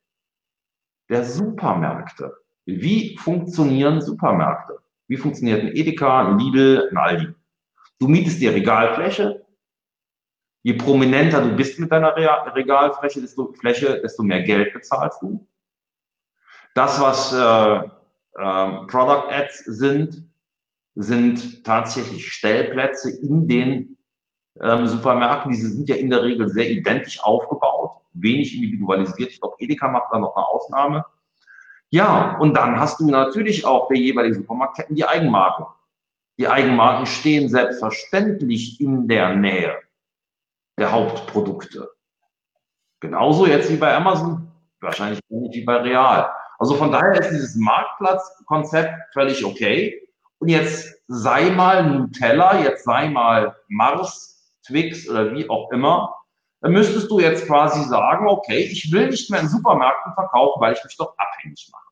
[1.09, 2.37] der Supermärkte.
[2.67, 4.79] Wie funktionieren Supermärkte?
[5.09, 7.35] Wie funktioniert ein Edeka, ein Lidl, ein Aldi?
[7.99, 9.45] Du mietest dir Regalfläche.
[10.63, 15.47] Je prominenter du bist mit deiner Regalfläche, desto, Fläche, desto mehr Geld bezahlst du.
[16.75, 17.89] Das, was äh,
[18.41, 20.25] ähm, Product Ads sind,
[20.95, 23.97] sind tatsächlich Stellplätze in den
[24.61, 25.53] ähm, Supermärkten.
[25.53, 29.31] Diese sind ja in der Regel sehr identisch aufgebaut, wenig individualisiert.
[29.31, 31.05] Ich glaube, Edeka macht da noch eine Ausnahme.
[31.91, 35.67] Ja, und dann hast du natürlich auch der jeweiligen Supermarktketten die Eigenmarken.
[36.39, 39.79] Die Eigenmarken stehen selbstverständlich in der Nähe
[40.79, 41.91] der Hauptprodukte.
[43.01, 44.49] Genauso jetzt wie bei Amazon,
[44.81, 46.31] wahrscheinlich ähnlich wie bei Real.
[46.59, 50.03] Also von daher ist dieses Marktplatzkonzept völlig okay.
[50.39, 56.15] Und jetzt sei mal Nutella, jetzt sei mal Mars, Twix oder wie auch immer,
[56.61, 60.75] dann müsstest du jetzt quasi sagen, okay, ich will nicht mehr in Supermärkten verkaufen, weil
[60.75, 61.85] ich mich doch abhängig mache.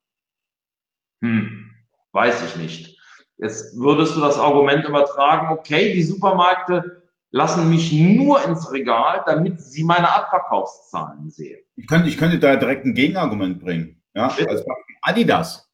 [1.22, 1.70] Hm,
[2.12, 2.98] weiß ich nicht.
[3.38, 9.60] Jetzt würdest du das Argument übertragen, okay, die Supermärkte lassen mich nur ins Regal, damit
[9.60, 11.60] sie meine Abverkaufszahlen sehen.
[11.76, 13.95] Ich könnte, ich könnte da direkt ein Gegenargument bringen.
[14.16, 14.64] Ja, also
[15.02, 15.70] Adidas.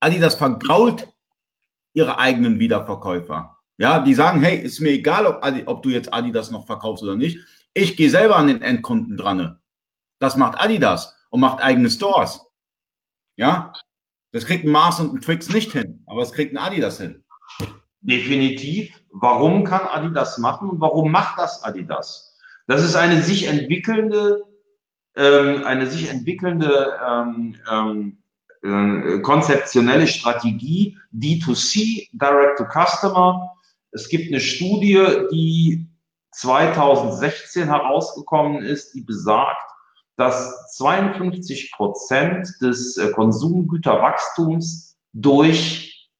[0.00, 1.08] Adidas vergrault
[1.92, 3.58] ihre eigenen Wiederverkäufer.
[3.78, 7.04] Ja, die sagen, hey, ist mir egal, ob, Adi, ob du jetzt Adidas noch verkaufst
[7.04, 7.38] oder nicht.
[7.72, 9.60] Ich gehe selber an den Endkunden dran.
[10.18, 12.44] Das macht Adidas und macht eigene Stores.
[13.36, 13.72] Ja,
[14.32, 17.24] das kriegt ein Mars und ein Twix nicht hin, aber es kriegt ein Adidas hin.
[18.00, 19.00] Definitiv.
[19.12, 22.36] Warum kann Adidas machen und warum macht das Adidas?
[22.66, 24.42] Das ist eine sich entwickelnde
[25.16, 28.18] ähm, eine sich entwickelnde ähm, ähm,
[28.62, 33.56] äh, konzeptionelle Strategie, D2C, Direct to Customer.
[33.92, 35.86] Es gibt eine Studie, die
[36.32, 39.70] 2016 herausgekommen ist, die besagt,
[40.16, 46.10] dass 52 Prozent des äh, Konsumgüterwachstums durch,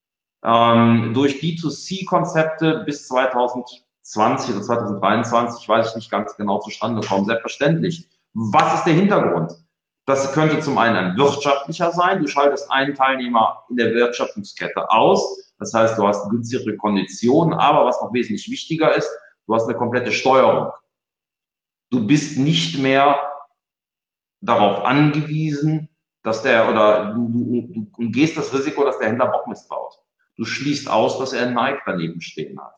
[0.43, 7.27] ähm, durch D2C-Konzepte bis 2020 oder 2023, weiß ich nicht ganz genau, zustande kommen.
[7.27, 8.09] Selbstverständlich.
[8.35, 9.53] Was ist der Hintergrund?
[10.07, 12.21] Das könnte zum einen ein wirtschaftlicher sein.
[12.21, 15.55] Du schaltest einen Teilnehmer in der Wertschöpfungskette aus.
[15.59, 17.55] Das heißt, du hast günstigere Konditionen.
[17.55, 19.11] Aber was noch wesentlich wichtiger ist,
[19.47, 20.73] du hast eine komplette Steuerung.
[21.91, 23.21] Du bist nicht mehr
[24.41, 25.89] darauf angewiesen,
[26.23, 29.95] dass der oder du, du, du umgehst das Risiko, dass der Händler Bock missbaut.
[30.37, 32.75] Du schließt aus, dass er ein Nike daneben stehen hat.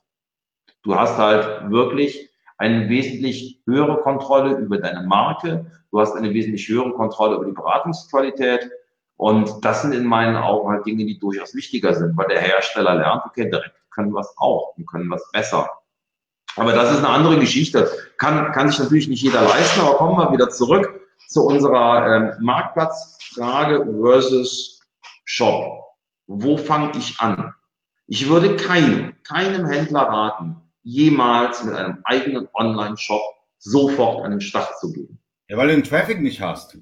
[0.83, 5.67] Du hast halt wirklich eine wesentlich höhere Kontrolle über deine Marke.
[5.91, 8.71] Du hast eine wesentlich höhere Kontrolle über die Beratungsqualität.
[9.17, 12.95] Und das sind in meinen Augen halt Dinge, die durchaus wichtiger sind, weil der Hersteller
[12.95, 15.71] lernt, okay, direkt können wir es auch und können was besser.
[16.57, 17.91] Aber das ist eine andere Geschichte.
[18.17, 22.33] Kann, kann sich natürlich nicht jeder leisten, aber kommen wir wieder zurück zu unserer ähm,
[22.41, 24.81] Marktplatzfrage versus
[25.25, 25.85] Shop.
[26.27, 27.55] Wo fange ich an?
[28.07, 33.23] Ich würde keinem, keinem Händler raten, jemals mit einem eigenen Online-Shop
[33.59, 35.19] sofort an den Start zu gehen.
[35.49, 36.79] Ja, weil du den Traffic nicht hast.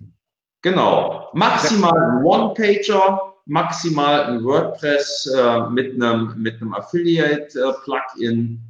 [0.62, 1.28] Genau.
[1.32, 8.60] Maximal ein One-Pager, maximal ein WordPress äh, mit einem, mit einem Affiliate-Plugin.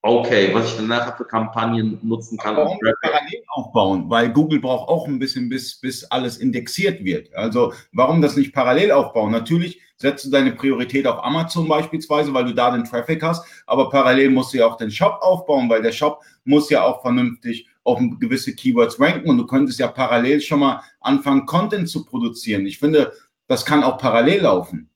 [0.00, 2.56] Okay, was ich dann nachher für Kampagnen nutzen kann.
[2.56, 4.08] Warum parallel aufbauen?
[4.08, 7.34] Weil Google braucht auch ein bisschen, bis, bis alles indexiert wird.
[7.34, 9.32] Also warum das nicht parallel aufbauen?
[9.32, 13.90] Natürlich setzt du deine Priorität auf Amazon beispielsweise, weil du da den Traffic hast, aber
[13.90, 17.68] parallel musst du ja auch den Shop aufbauen, weil der Shop muss ja auch vernünftig
[17.82, 22.66] auf gewisse Keywords ranken und du könntest ja parallel schon mal anfangen, Content zu produzieren.
[22.66, 23.12] Ich finde,
[23.48, 24.90] das kann auch parallel laufen.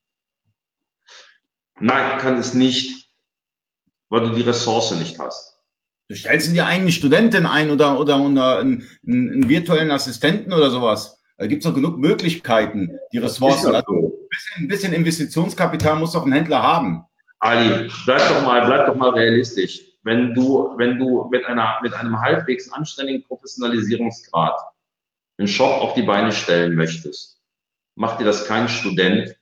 [1.81, 3.02] Nein, kann es nicht
[4.13, 5.59] weil du die Ressource nicht hast.
[6.09, 11.19] Du stellst dir eine Studentin ein oder, oder, oder einen, einen virtuellen Assistenten oder sowas.
[11.39, 13.75] Da gibt es doch genug Möglichkeiten, die Ressourcen.
[13.75, 17.07] Also ein, bisschen, ein bisschen Investitionskapital muss doch ein Händler haben.
[17.39, 19.81] Ali, bleib doch mal, bleib doch mal realistisch.
[20.03, 24.61] Wenn du, wenn du mit einer, mit einem halbwegs anständigen Professionalisierungsgrad
[25.39, 27.41] einen Shop auf die Beine stellen möchtest,
[27.95, 29.35] macht dir das kein Student,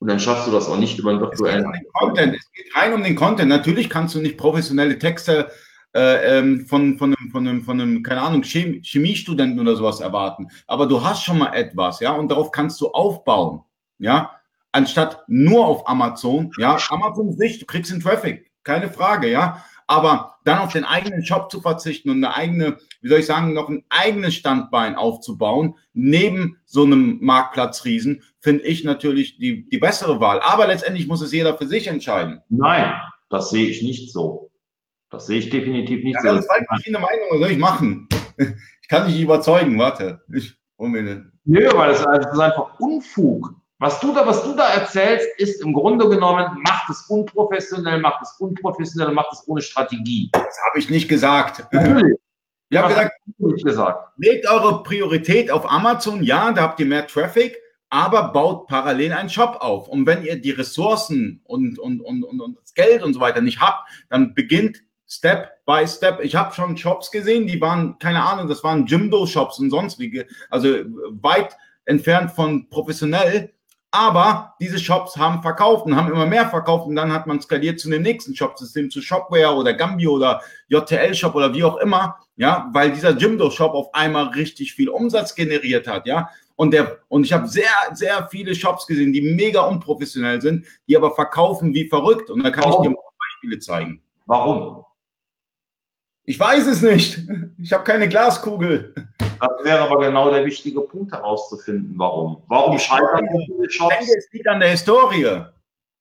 [0.00, 1.64] und dann schaffst du das auch nicht über einen virtuellen.
[1.64, 2.36] Es geht, um Content.
[2.36, 3.48] es geht rein um den Content.
[3.48, 5.50] Natürlich kannst du nicht professionelle Texte
[5.94, 10.00] äh, ähm, von, von, einem, von, einem, von einem, keine Ahnung, Chemie Chemiestudenten oder sowas
[10.00, 10.48] erwarten.
[10.66, 13.62] Aber du hast schon mal etwas, ja, und darauf kannst du aufbauen,
[13.98, 14.30] ja,
[14.70, 16.78] anstatt nur auf Amazon, ja.
[16.90, 19.64] Amazon ist nicht, du kriegst den Traffic, keine Frage, ja.
[19.88, 23.54] Aber dann auf den eigenen Shop zu verzichten und eine eigene, wie soll ich sagen,
[23.54, 30.20] noch ein eigenes Standbein aufzubauen, neben so einem Marktplatzriesen, finde ich natürlich die, die bessere
[30.20, 30.40] Wahl.
[30.40, 32.42] Aber letztendlich muss es jeder für sich entscheiden.
[32.50, 32.92] Nein,
[33.30, 34.50] das sehe ich nicht so.
[35.10, 36.36] Das sehe ich definitiv nicht ja, so.
[36.36, 38.08] Das ist halt verschiedene Meinungen, was soll ich machen?
[38.82, 40.22] Ich kann dich überzeugen, warte.
[40.32, 40.54] Ich,
[41.44, 43.54] Nö, weil das, das ist einfach Unfug.
[43.80, 48.22] Was du da, was du da erzählst, ist im Grunde genommen, macht es unprofessionell, macht
[48.22, 50.30] es unprofessionell, macht es ohne Strategie.
[50.32, 51.72] Das habe ich nicht gesagt.
[51.72, 52.18] Natürlich.
[52.70, 57.06] Ich habe gesagt, nicht gesagt, legt eure Priorität auf Amazon, ja, da habt ihr mehr
[57.06, 57.56] Traffic,
[57.88, 59.88] aber baut parallel einen Shop auf.
[59.88, 63.40] Und wenn ihr die Ressourcen und, und, und, und, und das Geld und so weiter
[63.40, 66.20] nicht habt, dann beginnt Step by Step.
[66.22, 70.68] Ich habe schon Shops gesehen, die waren, keine Ahnung, das waren Jimdo-Shops und sonstige, also
[71.22, 71.56] weit
[71.86, 73.54] entfernt von professionell
[73.90, 77.80] aber diese Shops haben verkauft und haben immer mehr verkauft und dann hat man skaliert
[77.80, 82.68] zu dem nächsten Shop-System, zu Shopware oder Gambio oder JTL-Shop oder wie auch immer, ja,
[82.72, 86.28] weil dieser Jimdo-Shop auf einmal richtig viel Umsatz generiert hat, ja.
[86.56, 90.96] Und, der, und ich habe sehr, sehr viele Shops gesehen, die mega unprofessionell sind, die
[90.96, 92.30] aber verkaufen wie verrückt.
[92.30, 92.82] Und da kann Warum?
[92.82, 94.02] ich dir mal Beispiele zeigen.
[94.26, 94.84] Warum?
[96.24, 97.20] Ich weiß es nicht.
[97.62, 98.92] Ich habe keine Glaskugel.
[99.40, 102.42] Das wäre aber genau der wichtige Punkt herauszufinden, warum.
[102.48, 103.92] Warum scheitern viele Shops?
[103.92, 105.44] Ich denke, es liegt an der Historie.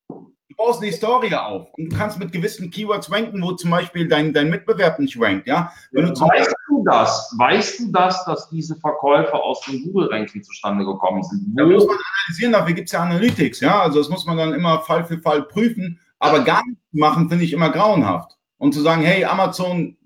[0.09, 4.07] Du baust eine Historie auf und du kannst mit gewissen Keywords ranken, wo zum Beispiel
[4.07, 5.47] dein, dein Mitbewerb nicht rankt.
[5.47, 5.71] Ja?
[5.91, 7.35] Wenn du weißt du das?
[7.37, 11.53] Weißt du das, dass diese Verkäufe aus dem Google-Ranking zustande gekommen sind?
[11.55, 13.59] Da muss man analysieren, dafür gibt es ja Analytics.
[13.59, 13.81] Ja?
[13.81, 15.99] Also das muss man dann immer Fall für Fall prüfen.
[16.19, 18.37] Aber gar nichts machen, finde ich immer grauenhaft.
[18.57, 19.97] Und zu sagen, hey, Amazon,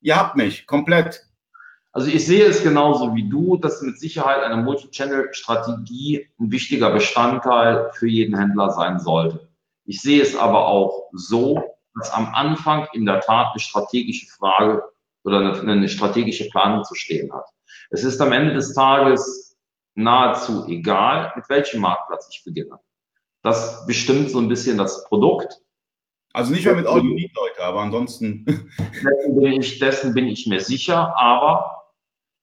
[0.00, 1.26] ihr habt mich komplett.
[1.92, 7.90] Also ich sehe es genauso wie du, dass mit Sicherheit eine Multi-Channel-Strategie ein wichtiger Bestandteil
[7.92, 9.46] für jeden Händler sein sollte.
[9.84, 11.62] Ich sehe es aber auch so,
[11.94, 14.82] dass am Anfang in der Tat eine strategische Frage
[15.24, 17.44] oder eine, strategische Planung zu stehen hat.
[17.90, 19.58] Es ist am Ende des Tages
[19.94, 22.80] nahezu egal, mit welchem Marktplatz ich beginne.
[23.42, 25.60] Das bestimmt so ein bisschen das Produkt.
[26.32, 28.46] Also nicht mehr mit You Leute, aber ansonsten.
[28.78, 31.81] Dessen bin, ich, dessen bin ich mir sicher, aber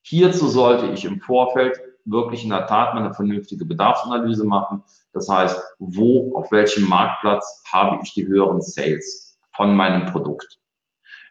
[0.01, 4.83] hierzu sollte ich im Vorfeld wirklich in der Tat mal eine vernünftige Bedarfsanalyse machen.
[5.13, 10.59] Das heißt, wo, auf welchem Marktplatz habe ich die höheren Sales von meinem Produkt?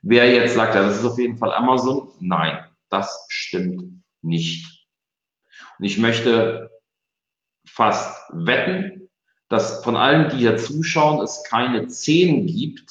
[0.02, 4.86] Wer jetzt sagt, ja, das ist auf jeden Fall Amazon, nein, das stimmt nicht.
[5.78, 6.70] Und ich möchte
[7.66, 9.08] fast wetten,
[9.48, 12.90] dass von allen, die hier zuschauen, es keine zehn gibt.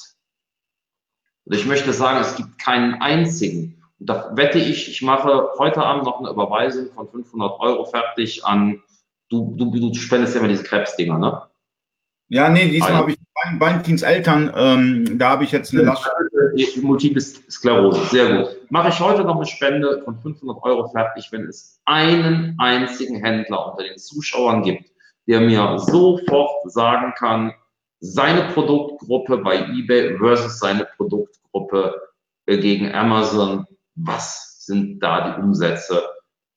[1.44, 3.77] Und ich möchte sagen, es gibt keinen einzigen.
[4.00, 8.82] Da wette ich, ich mache heute Abend noch eine Überweisung von 500 Euro fertig an,
[9.28, 11.42] du, du, du spendest ja immer diese Krebsdinger, ne?
[12.30, 13.18] Ja, nee, diesmal habe ich
[13.58, 16.06] Valentins Eltern, ähm, da habe ich jetzt eine Last.
[16.82, 18.56] Multiple Sklerose, sehr gut.
[18.70, 23.70] Mache ich heute noch eine Spende von 500 Euro fertig, wenn es einen einzigen Händler
[23.70, 24.90] unter den Zuschauern gibt,
[25.26, 27.54] der mir sofort sagen kann,
[28.00, 31.94] seine Produktgruppe bei eBay versus seine Produktgruppe
[32.46, 33.66] äh, gegen Amazon,
[34.04, 36.08] was sind da die Umsätze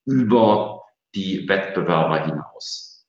[0.06, 0.84] über
[1.16, 3.08] die Wettbewerber hinaus?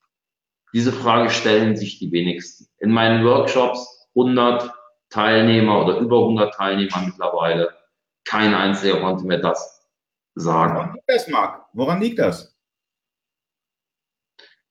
[0.72, 2.66] Diese Frage stellen sich die wenigsten.
[2.78, 4.72] In meinen Workshops 100
[5.10, 7.76] Teilnehmer oder über 100 Teilnehmer mittlerweile.
[8.24, 9.86] Kein einziger konnte mir das
[10.34, 10.74] sagen.
[10.74, 11.66] Woran liegt das, Marc?
[11.74, 12.56] Woran liegt das?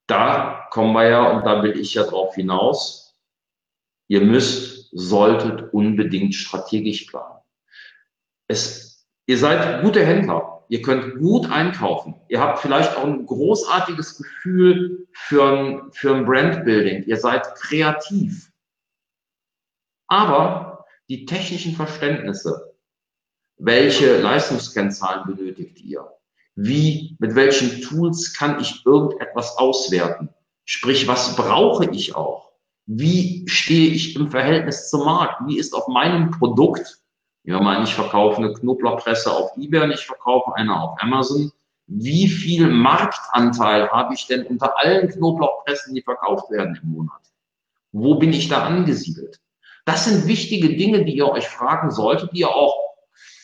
[0.08, 3.16] Da kommen wir ja, und da will ich ja drauf hinaus.
[4.08, 7.40] Ihr müsst, solltet unbedingt strategisch planen.
[8.48, 8.91] Es,
[9.26, 10.66] ihr seid gute Händler.
[10.70, 12.16] Ihr könnt gut einkaufen.
[12.30, 17.04] Ihr habt vielleicht auch ein großartiges Gefühl für ein, für ein Brandbuilding.
[17.04, 18.52] Ihr seid kreativ.
[20.08, 22.74] Aber die technischen Verständnisse,
[23.58, 26.10] welche Leistungskennzahlen benötigt ihr?
[26.56, 30.30] Wie, mit welchen Tools kann ich irgendetwas auswerten?
[30.64, 32.54] Sprich, was brauche ich auch?
[32.86, 35.42] Wie stehe ich im Verhältnis zum Markt?
[35.48, 37.01] Wie ist auf meinem Produkt
[37.44, 41.52] ja, mal, ich verkaufe eine Knoblauchpresse auf eBay und ich verkaufe eine auf Amazon.
[41.88, 47.22] Wie viel Marktanteil habe ich denn unter allen Knoblauchpressen, die verkauft werden im Monat?
[47.92, 49.42] Wo bin ich da angesiedelt?
[49.86, 52.76] Das sind wichtige Dinge, die ihr euch fragen solltet, die ihr auch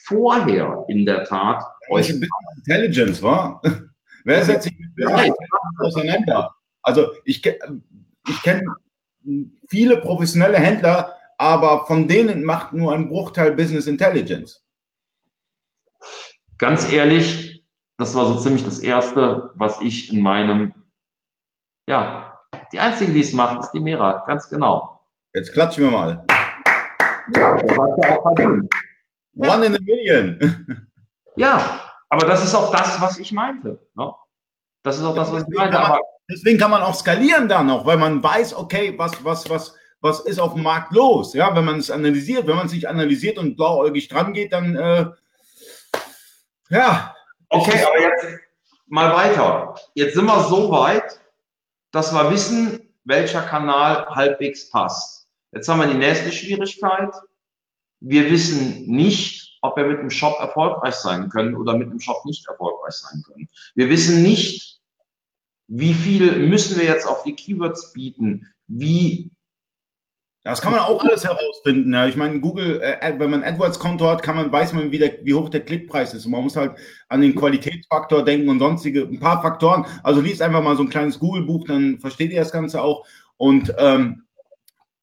[0.06, 2.14] vorher in der Tat euch.
[2.58, 3.62] Intelligence, wa?
[4.24, 5.32] Wer setzt sich mit Bereich
[5.80, 6.56] auseinander?
[6.82, 8.64] Also ich, ich kenne
[9.68, 14.64] viele professionelle Händler, aber von denen macht nur ein Bruchteil Business Intelligence.
[16.58, 17.64] Ganz ehrlich,
[17.98, 20.74] das war so ziemlich das Erste, was ich in meinem,
[21.88, 22.40] ja,
[22.72, 25.02] die einzige, die es macht, ist die Mera, ganz genau.
[25.34, 26.26] Jetzt klatschen wir mal.
[27.36, 28.74] Ja, das hat ja auch verdient.
[29.36, 30.88] One in a million.
[31.36, 33.80] Ja, aber das ist auch das, was ich meinte.
[33.94, 34.12] Ne?
[34.84, 35.80] Das ist auch das, was ich meinte.
[36.30, 40.20] Deswegen kann man auch skalieren da noch, weil man weiß, okay, was, was, was, was
[40.22, 41.34] ist auf dem Markt los?
[41.34, 44.76] Ja, wenn man es analysiert, wenn man es nicht analysiert und blauäugig dran geht, dann
[44.76, 45.06] äh,
[46.70, 47.16] ja.
[47.50, 48.26] Okay, aber jetzt
[48.88, 49.76] mal weiter.
[49.94, 51.20] Jetzt sind wir so weit,
[51.92, 55.28] dass wir wissen, welcher Kanal halbwegs passt.
[55.52, 57.14] Jetzt haben wir die nächste Schwierigkeit.
[58.00, 62.24] Wir wissen nicht, ob wir mit dem Shop erfolgreich sein können oder mit dem Shop
[62.26, 63.50] nicht erfolgreich sein können.
[63.76, 64.80] Wir wissen nicht,
[65.68, 68.54] wie viel müssen wir jetzt auf die Keywords bieten?
[68.68, 69.32] Wie
[70.48, 71.94] das kann man auch alles herausfinden.
[71.94, 72.08] Ja.
[72.08, 75.34] Ich meine, Google, äh, wenn man AdWords-Konto hat, kann man, weiß man, wie, der, wie
[75.34, 76.26] hoch der Klickpreis ist.
[76.26, 76.74] Und man muss halt
[77.10, 79.86] an den Qualitätsfaktor denken und sonstige, ein paar Faktoren.
[80.04, 83.06] Also liest einfach mal so ein kleines Google-Buch, dann versteht ihr das Ganze auch.
[83.38, 84.24] Und ähm,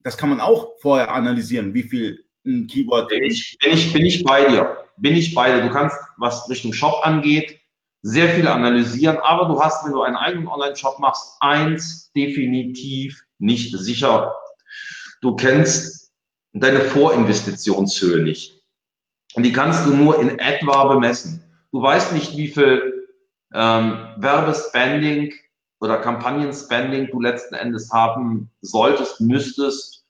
[0.02, 4.06] das kann man auch vorher analysieren, wie viel ein Keyword bin ich, bin ich Bin
[4.06, 4.76] ich bei dir.
[4.96, 5.62] Bin ich bei dir.
[5.62, 7.58] Du kannst, was Richtung Shop angeht,
[8.02, 13.76] sehr viel analysieren, aber du hast, wenn du einen eigenen Online-Shop machst, eins definitiv nicht
[13.76, 14.34] sicher
[15.24, 16.12] du kennst
[16.52, 18.62] deine Vorinvestitionshöhe nicht.
[19.34, 21.42] Und die kannst du nur in etwa bemessen.
[21.72, 23.08] Du weißt nicht, wie viel
[23.54, 25.32] ähm, Werbespending
[25.80, 30.04] oder Kampagnen-Spending du letzten Endes haben solltest, müsstest,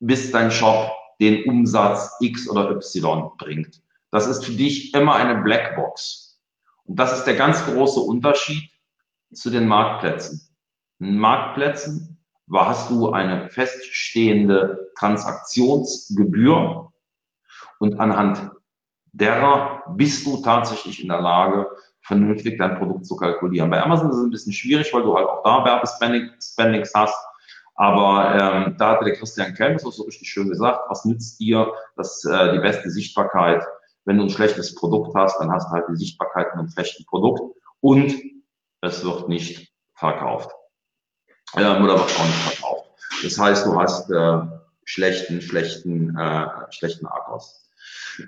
[0.00, 0.90] bis dein Shop
[1.20, 3.82] den Umsatz X oder Y bringt.
[4.10, 6.40] Das ist für dich immer eine Blackbox.
[6.84, 8.70] Und das ist der ganz große Unterschied
[9.32, 10.48] zu den Marktplätzen.
[10.98, 12.15] In Marktplätzen
[12.52, 16.92] hast du eine feststehende Transaktionsgebühr
[17.78, 18.50] und anhand
[19.12, 21.68] derer bist du tatsächlich in der Lage,
[22.02, 23.70] vernünftig dein Produkt zu kalkulieren.
[23.70, 27.16] Bei Amazon ist es ein bisschen schwierig, weil du halt auch da Werbespendings hast.
[27.74, 31.40] Aber ähm, da hatte der Christian Kelm das auch so richtig schön gesagt, was nützt
[31.40, 33.62] dir das, äh, die beste Sichtbarkeit?
[34.04, 37.04] Wenn du ein schlechtes Produkt hast, dann hast du halt die Sichtbarkeit in einem schlechten
[37.04, 37.42] Produkt
[37.80, 38.14] und
[38.80, 40.50] es wird nicht verkauft
[41.56, 42.90] ähm, oder wahrscheinlich verkauft.
[43.22, 44.38] Das heißt, du hast äh,
[44.84, 47.70] schlechten, schlechten, äh, schlechten Akkus.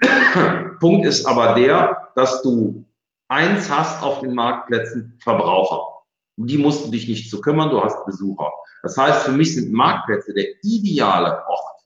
[0.81, 2.85] Punkt ist aber der, dass du
[3.29, 6.05] eins hast auf den Marktplätzen, Verbraucher.
[6.37, 8.53] Um die musst du dich nicht zu kümmern, du hast Besucher.
[8.83, 11.81] Das heißt, für mich sind Marktplätze der ideale Ort,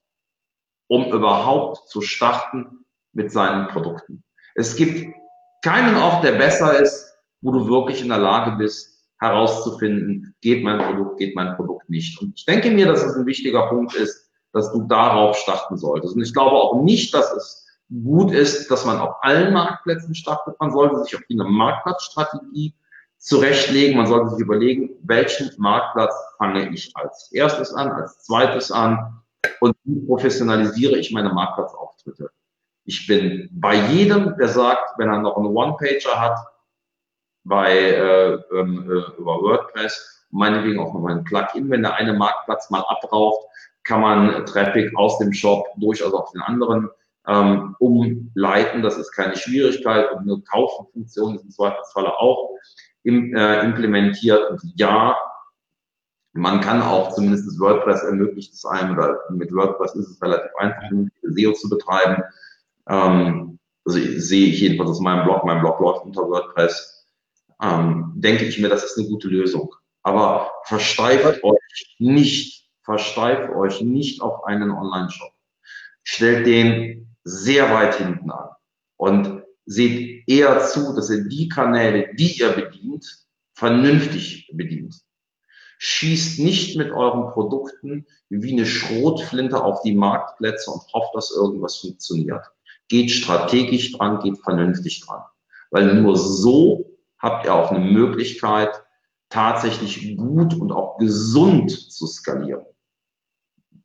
[0.89, 4.25] um überhaupt zu starten mit seinen Produkten.
[4.55, 5.15] Es gibt
[5.65, 8.92] keinen Ort, der besser ist, wo du wirklich in der Lage bist,
[9.23, 12.21] herauszufinden, geht mein Produkt, geht mein Produkt nicht.
[12.21, 16.17] Und ich denke mir, dass es ein wichtiger Punkt ist, dass du darauf starten solltest.
[16.17, 20.57] Und ich glaube auch nicht, dass es gut ist, dass man auf allen Marktplätzen startet.
[20.59, 22.75] Man sollte sich auf eine Marktplatzstrategie
[23.19, 23.97] zurechtlegen.
[23.97, 29.23] Man sollte sich überlegen, welchen Marktplatz fange ich als erstes an, als zweites an
[29.61, 32.31] und wie professionalisiere ich meine Marktplatzauftritte.
[32.85, 36.39] Ich bin bei jedem, der sagt, wenn er noch einen One-Pager hat,
[37.45, 42.13] bei äh, ähm, äh, über WordPress, meinetwegen auch noch mal ein Plugin, wenn der eine
[42.15, 43.47] Marktplatz mal abrauft,
[43.85, 46.89] kann man Traffic aus dem Shop durchaus auf den anderen
[47.27, 48.83] ähm, umleiten.
[48.83, 52.51] Das ist keine Schwierigkeit und eine Kauffunktion ist im Zweifelsfalle auch
[53.03, 54.51] im, äh, implementiert.
[54.51, 55.17] Und ja,
[56.33, 60.83] man kann auch zumindest WordPress ermöglicht es einem, oder mit WordPress ist es relativ einfach,
[61.23, 62.23] SEO zu betreiben.
[62.89, 67.02] Ähm, also sehe ich jedenfalls aus meinem Blog, mein Blog läuft unter WordPress,
[67.63, 69.75] ähm, denke ich mir, das ist eine gute Lösung.
[70.03, 75.33] Aber versteift euch nicht, versteift euch nicht auf einen Online-Shop.
[76.03, 78.49] Stellt den sehr weit hinten an
[78.97, 83.07] und seht eher zu, dass ihr die Kanäle, die ihr bedient,
[83.55, 84.97] vernünftig bedient.
[85.79, 91.77] Schießt nicht mit euren Produkten wie eine Schrotflinte auf die Marktplätze und hofft, dass irgendwas
[91.77, 92.45] funktioniert.
[92.89, 95.23] Geht strategisch dran, geht vernünftig dran.
[95.71, 96.92] Weil nur so
[97.23, 98.83] habt ihr auch eine Möglichkeit,
[99.31, 102.67] tatsächlich gut und auch gesund zu skalieren.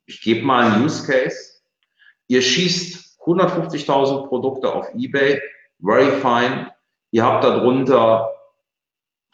[0.06, 1.62] Ich gebe mal einen Use Case.
[2.28, 5.42] Ihr schießt 150.000 Produkte auf eBay,
[5.80, 6.74] very fine.
[7.12, 8.34] Ihr habt darunter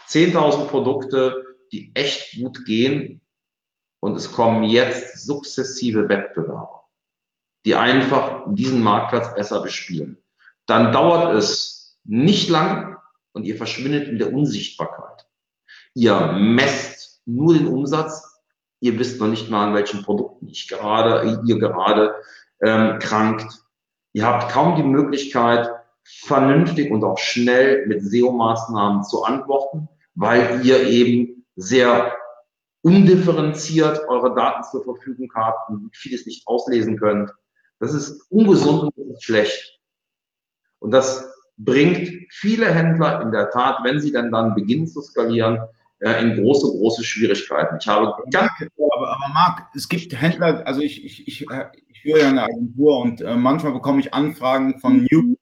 [0.08, 3.22] 10.000 Produkte, die echt gut gehen
[4.00, 6.84] und es kommen jetzt sukzessive Wettbewerber,
[7.66, 10.22] die einfach diesen Marktplatz besser bespielen.
[10.66, 12.93] Dann dauert es nicht lang
[13.34, 15.28] und ihr verschwindet in der Unsichtbarkeit.
[15.94, 18.42] Ihr messt nur den Umsatz,
[18.80, 22.16] ihr wisst noch nicht mal, an welchen Produkten ich gerade, ihr gerade
[22.62, 23.64] ähm, krankt.
[24.14, 25.70] Ihr habt kaum die Möglichkeit,
[26.04, 32.16] vernünftig und auch schnell mit SEO-Maßnahmen zu antworten, weil ihr eben sehr
[32.82, 37.32] undifferenziert eure Daten zur Verfügung habt und vieles nicht auslesen könnt.
[37.80, 39.80] Das ist ungesund und schlecht.
[40.80, 45.60] Und das bringt viele Händler in der Tat, wenn sie dann dann beginnen zu skalieren,
[46.00, 47.78] äh, in große, große Schwierigkeiten.
[47.80, 52.02] Ich habe ganz aber, aber Marc, es gibt Händler, also ich, ich, ich, äh, ich
[52.02, 55.36] führe ja eine Agentur und äh, manchmal bekomme ich Anfragen von New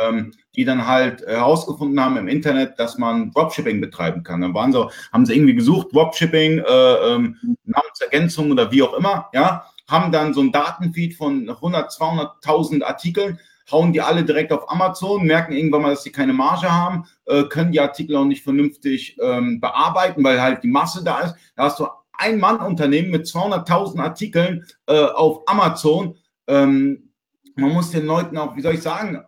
[0.00, 4.40] ähm, die dann halt herausgefunden haben im Internet, dass man Dropshipping betreiben kann.
[4.40, 9.28] Dann waren sie, haben sie irgendwie gesucht, Dropshipping, äh, ähm, Namensergänzung oder wie auch immer,
[9.32, 13.38] ja, haben dann so ein Datenfeed von 100, 200.000 Artikeln,
[13.70, 17.44] hauen die alle direkt auf Amazon, merken irgendwann mal, dass sie keine Marge haben, äh,
[17.44, 21.34] können die Artikel auch nicht vernünftig ähm, bearbeiten, weil halt die Masse da ist.
[21.56, 26.16] Da hast du ein Mann-Unternehmen mit 200.000 Artikeln äh, auf Amazon.
[26.46, 27.10] Ähm,
[27.56, 29.24] man muss den Leuten auch, wie soll ich sagen,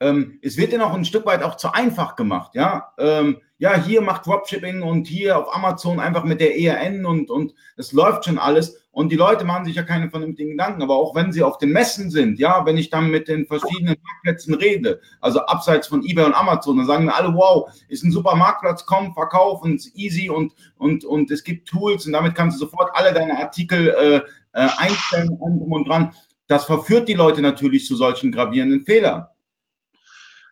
[0.00, 2.92] ähm, es wird ihnen auch ein Stück weit auch zu einfach gemacht, ja.
[2.98, 7.54] Ähm, ja, hier macht Dropshipping und hier auf Amazon einfach mit der ERN und, und
[7.76, 8.79] es läuft schon alles.
[9.00, 10.82] Und die Leute machen sich ja keine vernünftigen Gedanken.
[10.82, 13.96] Aber auch wenn sie auf den Messen sind, ja, wenn ich dann mit den verschiedenen
[14.04, 18.36] Marktplätzen rede, also abseits von eBay und Amazon, dann sagen alle, wow, ist ein super
[18.36, 22.66] Marktplatz, komm, verkauf und easy und, und, und es gibt Tools und damit kannst du
[22.66, 24.16] sofort alle deine Artikel äh,
[24.52, 26.12] äh, einstellen und dran.
[26.46, 29.24] Das verführt die Leute natürlich zu solchen gravierenden Fehlern.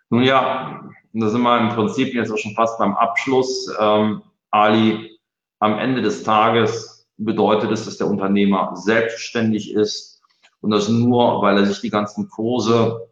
[0.09, 3.71] Nun ja, da sind wir im Prinzip jetzt auch schon fast beim Abschluss.
[3.79, 5.19] Ähm, Ali,
[5.59, 10.23] am Ende des Tages bedeutet es, dass der Unternehmer selbstständig ist
[10.61, 13.09] und das nur, weil er sich die ganzen Kurse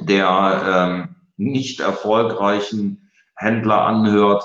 [0.00, 4.44] der ähm, nicht erfolgreichen Händler anhört,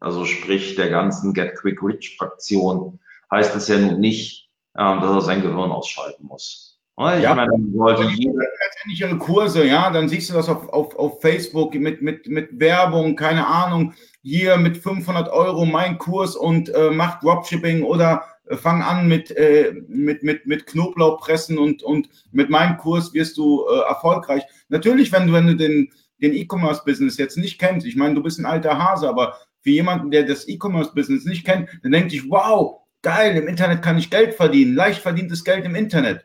[0.00, 3.00] also sprich der ganzen Get Quick Rich Fraktion,
[3.30, 6.80] heißt es ja nun nicht, ähm, dass er sein Gehirn ausschalten muss.
[6.98, 7.34] Ich ja.
[7.34, 11.20] meine, dann sollte jeder letztendlich ihre Kurse, ja, dann siehst du das auf, auf, auf
[11.22, 16.90] Facebook mit, mit, mit Werbung, keine Ahnung, hier mit 500 Euro mein Kurs und äh,
[16.90, 22.50] mach Dropshipping oder äh, fang an mit, äh, mit, mit, mit Knoblauchpressen und, und mit
[22.50, 24.42] meinem Kurs wirst du äh, erfolgreich.
[24.68, 28.38] Natürlich, wenn du, wenn du den, den E-Commerce-Business jetzt nicht kennst, ich meine, du bist
[28.38, 32.80] ein alter Hase, aber für jemanden, der das E-Commerce-Business nicht kennt, dann denkt sich, wow,
[33.02, 36.22] geil, im Internet kann ich Geld verdienen, leicht verdientes Geld im Internet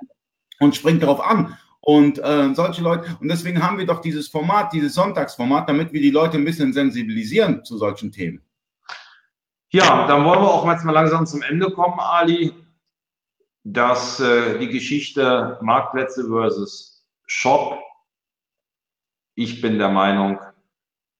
[0.59, 1.57] und springt darauf an.
[1.87, 6.01] Und äh, solche Leute, und deswegen haben wir doch dieses Format, dieses Sonntagsformat, damit wir
[6.01, 8.41] die Leute ein bisschen sensibilisieren zu solchen Themen.
[9.69, 12.53] Ja, dann wollen wir auch jetzt mal langsam zum Ende kommen, Ali.
[13.63, 17.79] Dass äh, die Geschichte Marktplätze versus Shop,
[19.35, 20.41] ich bin der Meinung,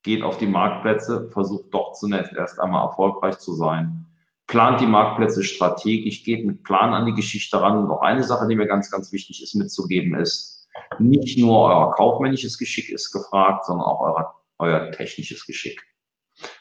[0.03, 4.07] geht auf die Marktplätze, versucht doch zunächst erst einmal erfolgreich zu sein
[4.47, 7.78] plant die Marktplätze strategisch, geht mit Plan an die Geschichte ran.
[7.78, 10.57] Und noch eine Sache, die mir ganz, ganz wichtig ist mitzugeben, ist,
[11.00, 15.82] nicht nur euer kaufmännisches Geschick ist gefragt, sondern auch euer, euer technisches Geschick.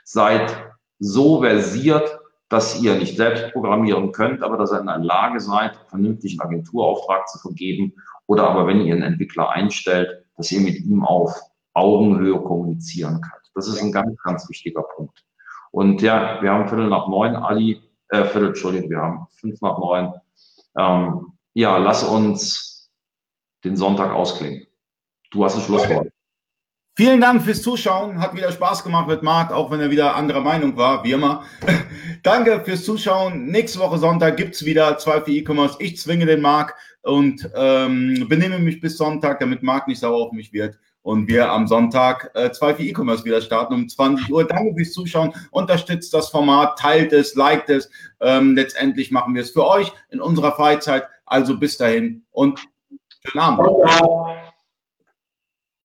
[0.05, 0.57] Seid
[0.99, 5.77] so versiert, dass ihr nicht selbst programmieren könnt, aber dass ihr in der Lage seid,
[5.89, 7.93] vernünftig einen Agenturauftrag zu vergeben
[8.27, 11.35] oder aber wenn ihr einen Entwickler einstellt, dass ihr mit ihm auf
[11.75, 13.51] Augenhöhe kommunizieren könnt.
[13.55, 15.25] Das ist ein ganz, ganz wichtiger Punkt.
[15.73, 19.79] Und ja, wir haben Viertel nach neun, Ali, äh, Viertel, Entschuldigung, wir haben fünf nach
[19.79, 20.15] neun.
[20.79, 22.76] Ähm, ja, lass uns
[23.67, 24.67] den Sonntag ausklingen.
[25.31, 26.09] Du hast ein Schlusswort.
[26.95, 28.21] Vielen Dank fürs Zuschauen.
[28.21, 31.43] Hat wieder Spaß gemacht mit Marc, auch wenn er wieder anderer Meinung war, wie immer.
[32.23, 33.47] Danke fürs Zuschauen.
[33.47, 35.77] Nächste Woche Sonntag gibt's wieder zwei für E-Commerce.
[35.79, 40.33] Ich zwinge den Marc und ähm, benehme mich bis Sonntag, damit Marc nicht sauer auf
[40.33, 44.45] mich wird und wir am Sonntag äh, zwei für E-Commerce wieder starten um 20 Uhr.
[44.45, 47.91] Danke fürs Zuschauen, unterstützt das Format, teilt es, liked es.
[48.21, 51.05] Ähm, letztendlich machen wir es für euch in unserer Freizeit.
[51.27, 52.61] Also bis dahin und
[53.27, 54.46] schönen Abend.